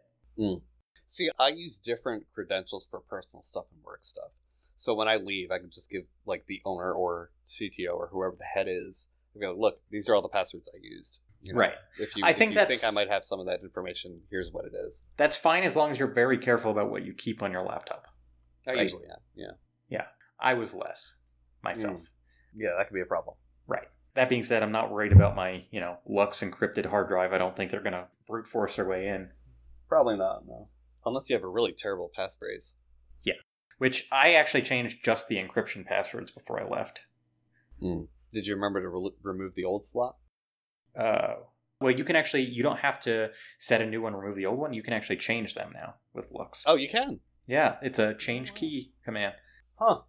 [1.07, 4.31] See, I use different credentials for personal stuff and work stuff.
[4.81, 8.35] So when I leave, I can just give like the owner or CTO or whoever
[8.39, 9.09] the head is.
[9.39, 11.19] Go, look, these are all the passwords I used.
[11.43, 11.75] You know, Right.
[11.99, 14.51] If you, I if think you think I might have some of that information, here's
[14.53, 15.03] what it is.
[15.19, 18.07] That's fine as long as you're very careful about what you keep on your laptop.
[18.67, 18.83] I Right.
[18.85, 19.19] usually am.
[19.35, 19.51] Yeah.
[19.91, 20.07] Yeah.
[20.41, 21.13] I was less
[21.63, 21.99] myself.
[21.99, 22.05] Mm.
[22.57, 23.37] Yeah, that could be a problem.
[23.67, 23.89] Right.
[24.15, 27.35] That being said, I'm not worried about my, you know, LUKS encrypted hard drive.
[27.35, 29.29] I don't think they're going to brute force their way in.
[29.91, 30.47] Probably not.
[30.47, 30.69] No.
[31.05, 32.73] Unless you have a really terrible passphrase.
[33.81, 37.01] Which I actually changed just the encryption passwords before I left.
[37.81, 40.17] Did you remember to re- remove the old slot?
[40.95, 41.37] Uh,
[41.81, 44.59] well, you can actually, you don't have to set a new one, remove the old
[44.59, 44.75] one.
[44.75, 46.65] You can actually change them now with LUKS.
[46.67, 47.21] Oh, you can.
[47.47, 49.33] Yeah, it's a change key command.
[49.77, 50.01] Huh.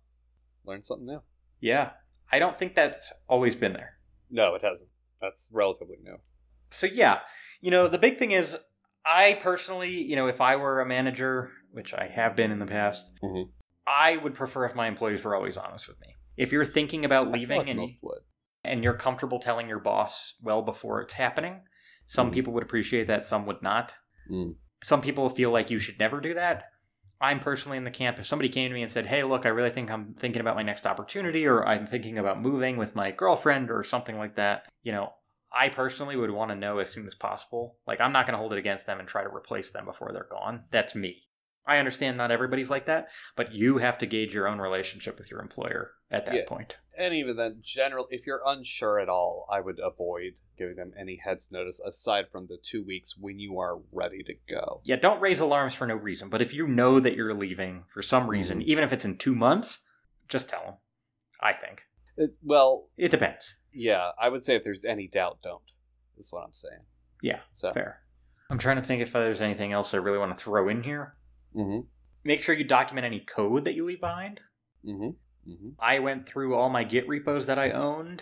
[0.65, 1.21] Learn something new.
[1.61, 1.91] Yeah.
[2.29, 3.93] I don't think that's always been there.
[4.29, 4.89] No, it hasn't.
[5.21, 6.17] That's relatively new.
[6.71, 7.19] So, yeah,
[7.61, 8.57] you know, the big thing is,
[9.05, 12.65] I personally, you know, if I were a manager, which I have been in the
[12.65, 13.49] past, Mhm.
[13.87, 16.15] I would prefer if my employees were always honest with me.
[16.37, 17.89] If you're thinking about leaving like and
[18.63, 21.61] and you're comfortable telling your boss well before it's happening.
[22.05, 22.33] Some Mhm.
[22.33, 23.95] people would appreciate that, some would not.
[24.29, 24.55] Mm.
[24.83, 26.65] Some people feel like you should never do that.
[27.19, 28.17] I'm personally in the camp.
[28.19, 30.55] If somebody came to me and said, Hey, look, I really think I'm thinking about
[30.55, 34.65] my next opportunity, or I'm thinking about moving with my girlfriend, or something like that,
[34.83, 35.13] you know,
[35.53, 37.77] I personally would want to know as soon as possible.
[37.85, 40.11] Like, I'm not going to hold it against them and try to replace them before
[40.13, 40.63] they're gone.
[40.71, 41.23] That's me.
[41.65, 45.29] I understand not everybody's like that, but you have to gauge your own relationship with
[45.29, 46.45] your employer at that Yeah.
[46.47, 46.77] point.
[46.97, 51.15] And even then, general, if you're unsure at all, I would avoid giving them any
[51.23, 54.81] heads notice aside from the two weeks when you are ready to go.
[54.83, 56.29] Yeah, don't raise alarms for no reason.
[56.29, 58.63] But if you know that you're leaving for some reason, Mhm.
[58.65, 59.79] even if it's in two months,
[60.27, 60.75] just tell them.
[61.39, 61.83] I think
[62.17, 63.55] It, well, it depends.
[63.71, 65.63] yeah, I would say if there's any doubt, don't.
[66.17, 66.85] Is what I'm saying.
[67.21, 67.71] Yeah, So.
[67.73, 68.03] fair.
[68.49, 71.15] I'm trying to think if there's anything else I really want to throw in here.
[71.55, 71.87] Mm-hmm.
[72.23, 74.39] Make sure you document any code that you leave behind.
[74.85, 75.51] Mm-hmm.
[75.51, 75.69] Mm-hmm.
[75.79, 78.21] I went through all my Git repos that I owned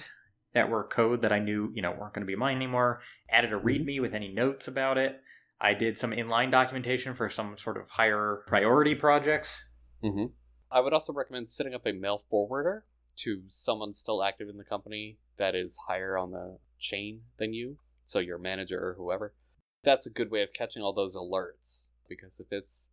[0.54, 3.02] that were code that I knew, you know, weren't going to be mine anymore.
[3.30, 5.20] Added a README with any notes about it.
[5.62, 9.62] I did some inline documentation for some sort of higher priority projects.
[10.04, 10.26] Mm-hmm.
[10.72, 12.86] I would also recommend setting up a mail forwarder
[13.18, 17.78] to someone still active in the company that is higher on the chain than you,
[18.06, 19.34] so your manager or whoever.
[19.84, 22.90] That's a good way of catching all those alerts because if it's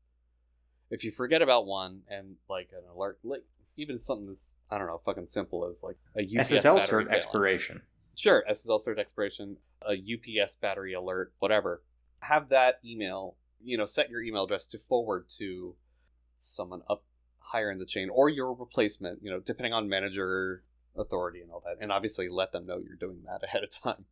[0.90, 3.44] if you forget about one and like an alert, like
[3.76, 7.82] even something as I don't know, fucking simple as like a UPS SSL cert expiration.
[8.14, 9.56] Sure, SSL cert expiration,
[9.86, 11.82] a UPS battery alert, whatever.
[12.20, 15.74] Have that email, you know, set your email address to forward to
[16.36, 17.04] someone up
[17.38, 20.62] higher in the chain or your replacement, you know, depending on manager
[20.96, 21.76] authority and all that.
[21.80, 24.04] And obviously let them know you're doing that ahead of time.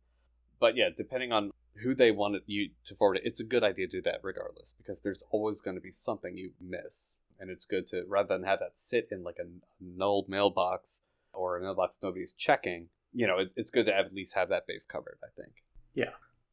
[0.59, 1.51] But yeah, depending on
[1.81, 4.73] who they wanted you to forward it, it's a good idea to do that regardless
[4.73, 7.19] because there's always going to be something you miss.
[7.39, 9.47] And it's good to, rather than have that sit in like a
[9.81, 11.01] null mailbox
[11.33, 14.67] or a mailbox nobody's checking, you know, it, it's good to at least have that
[14.67, 15.51] base covered, I think.
[15.93, 16.11] Yeah.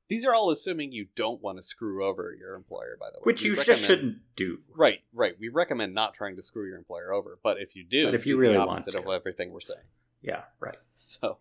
[0.09, 3.23] These are all assuming you don't want to screw over your employer, by the way.
[3.23, 4.59] Which We you just shouldn't do.
[4.75, 5.35] Right, right.
[5.39, 8.27] We recommend not trying to screw your employer over, but if you do, But if
[8.27, 8.99] you really the want opposite to.
[8.99, 9.81] of everything we're saying.
[10.21, 10.77] Yeah, right.
[10.95, 11.39] So,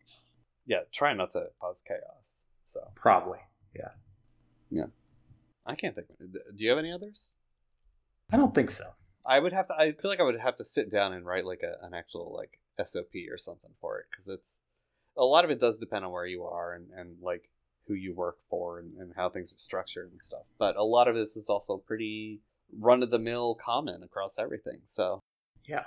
[0.65, 2.45] yeah, try not to cause chaos.
[2.63, 3.39] So, Probably.
[5.65, 6.07] I can't think.
[6.19, 7.35] Do you have any others?
[8.31, 8.85] I don't think so.
[9.25, 9.75] I would have to.
[9.77, 12.33] I feel like I would have to sit down and write like a, an actual
[12.35, 14.61] like SOP or something for it because it's
[15.17, 17.49] a lot of it does depend on where you are and and like
[17.87, 20.45] who you work for and, and how things are structured and stuff.
[20.57, 22.39] But a lot of this is also pretty
[22.79, 24.79] run of the mill common across everything.
[24.85, 25.19] So
[25.67, 25.85] Yeah.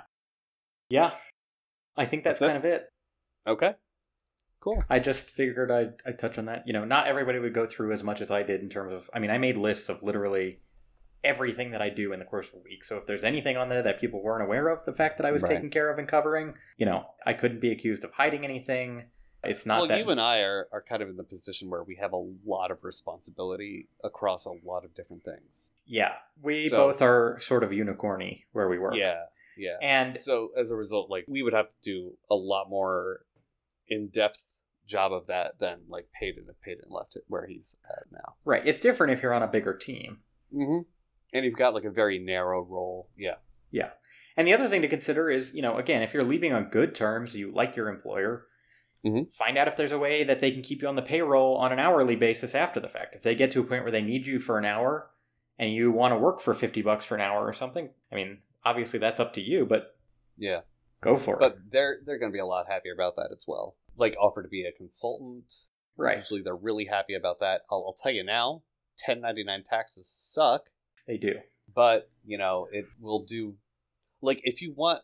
[0.89, 1.11] Yeah.
[1.97, 2.53] I think that's, That's it?
[2.53, 2.89] kind of it.
[3.47, 3.73] okay,
[4.65, 4.83] cool.
[4.89, 6.63] I just figured I'd, I'd touch on that.
[6.67, 9.09] You know, not everybody would go through as much as I did in terms of,
[9.13, 10.59] I mean, I made lists of literally
[11.23, 12.83] everything that I do in the course of a week.
[12.83, 15.31] So if there's anything on there that people weren't aware of, the fact that I
[15.31, 15.53] was Right.
[15.53, 19.05] taking care of and covering, you know, I couldn't be accused of hiding anything.
[19.43, 19.99] It's not well, that.
[19.99, 22.71] you and I are, are kind of in the position where we have a lot
[22.71, 25.71] of responsibility across a lot of different things.
[25.85, 26.13] yeah.
[26.41, 28.95] We So- both are sort of unicorny where we work.
[28.95, 29.25] Yeah,
[29.57, 29.77] yeah.
[29.81, 33.21] And so as a result, like we would have to do a lot more
[33.87, 34.41] in depth
[34.87, 38.35] job of that than like Paden if Paden left it where he's at now.
[38.45, 40.19] right, it's different if you're on a bigger team.
[40.53, 40.81] Mm-hmm.
[41.33, 43.09] And you've got like a very narrow role.
[43.17, 43.35] Yeah.
[43.71, 43.89] Yeah.
[44.37, 46.93] And the other thing to consider is, you know, again, if you're leaving on good
[46.95, 48.47] terms, you like your employer,
[49.05, 49.31] Mhm.
[49.33, 51.71] Find out if there's a way that they can keep you on the payroll on
[51.71, 53.13] an hourly basis after the fact.
[53.15, 55.11] If they get to a point where they need you for an hour
[55.59, 58.39] and you want to work for 50 bucks for an hour or something, I mean,
[58.63, 59.95] obviously that's up to you, but
[60.37, 60.61] Yeah.
[61.01, 61.55] go for But it.
[61.65, 63.75] But they're they're going to be a lot happier about that as well.
[63.97, 65.53] Like offer to be a consultant.
[65.97, 66.17] Right.
[66.17, 67.61] Usually they're really happy about that.
[67.71, 68.63] I'll, I'll tell you now,
[69.05, 70.65] 1099 taxes suck,
[71.07, 71.35] They do.
[71.73, 73.55] but you know it will do.
[74.21, 75.01] Like if you want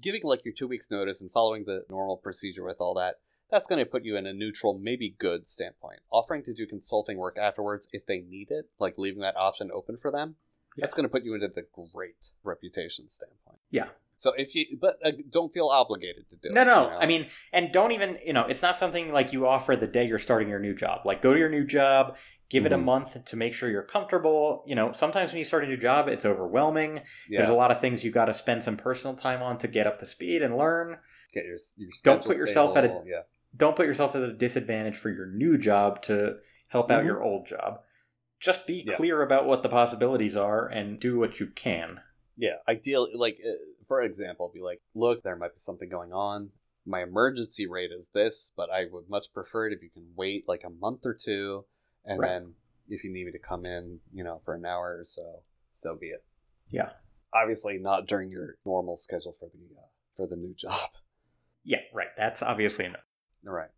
[0.00, 3.16] giving like your two weeks notice and following the normal procedure with all that,
[3.50, 6.00] that's going to put you in a neutral, maybe good standpoint.
[6.10, 9.96] Offering to do consulting work afterwards if they need it, like leaving that option open
[10.00, 10.34] for them,
[10.76, 13.60] that's going to put you into the great reputation standpoint.
[13.70, 13.88] Yeah.
[14.16, 16.64] So if you, but uh, don't feel obligated to do No, it.
[16.66, 16.84] no.
[16.84, 16.98] you know?
[16.98, 20.06] I mean, and don't even, you know, it's not something like you offer the day
[20.06, 21.00] you're starting your new job.
[21.04, 22.16] Like, go to your new job,
[22.48, 22.84] give it a Mhm.
[22.84, 24.64] month to make sure you're comfortable.
[24.66, 27.02] You know, sometimes when you start a new job, it's overwhelming.
[27.28, 29.68] yeah, There's a lot of things you got to spend some personal time on to
[29.68, 30.98] get up to speed and learn.
[31.32, 33.22] get your, your Don't put yourself at a- yeah.
[33.56, 36.38] Don't put yourself at a disadvantage for your new job to
[36.68, 37.06] help out Mhm.
[37.06, 37.80] your old job.
[38.40, 38.94] Just be Yeah.
[38.96, 42.00] clear about what the possibilities are and do what you can.
[42.36, 43.52] Yeah, ideally, like uh,
[43.88, 46.50] for example, be like, look, there might be something going on.
[46.86, 50.44] My emergency rate is this, but I would much prefer it if you can wait
[50.46, 51.64] like a month or two,
[52.04, 52.28] and Right.
[52.28, 52.54] then
[52.88, 55.96] if you need me to come in, you know, for an hour or so, so
[55.96, 56.22] be it.
[56.70, 56.90] Yeah.
[57.32, 60.90] Obviously, not during your normal schedule for the uh, for the new job.
[61.64, 62.08] Yeah, right.
[62.16, 62.96] That's obviously no.
[63.46, 63.70] All right,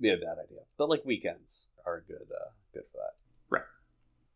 [0.00, 0.60] be a bad idea.
[0.78, 3.22] But like weekends are good, uh, good for that.
[3.50, 3.64] Right.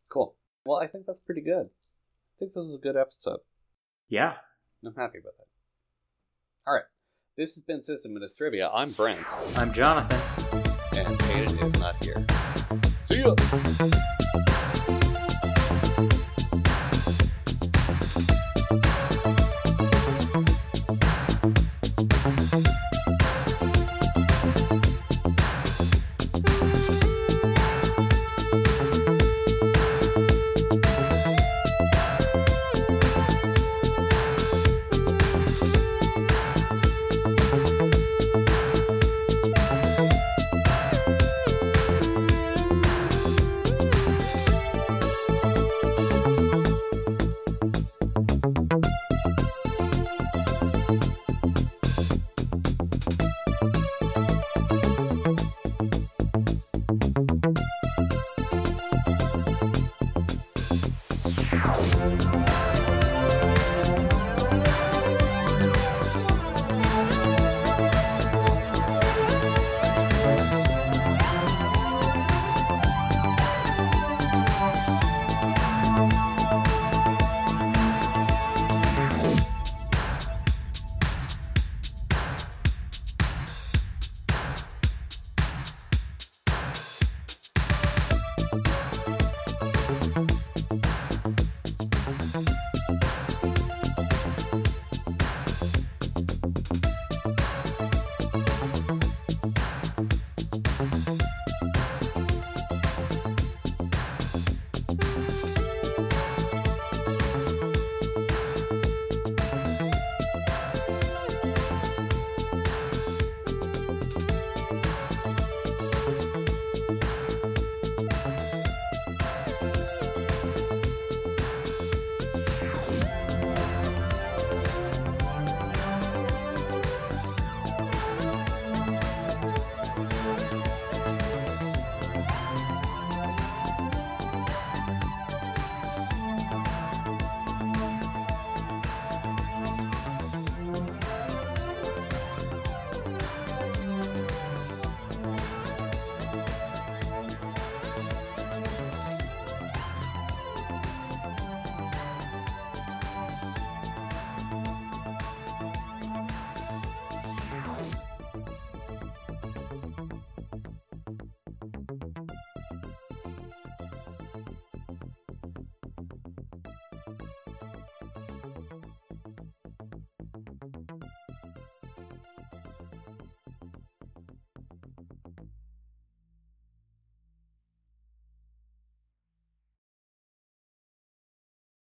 [0.08, 0.34] Cool.
[0.64, 1.66] Well, I think that's pretty good.
[1.70, 3.38] I think this was a good episode.
[4.08, 4.34] Yeah.
[4.84, 5.48] I'm happy with it.
[6.66, 6.84] All right.
[7.36, 8.70] This has been Sysadministrivia.
[8.72, 10.10] I'm Brent, I'm Jathan.
[10.96, 12.24] and Paden is not here.
[13.02, 13.34] See ya!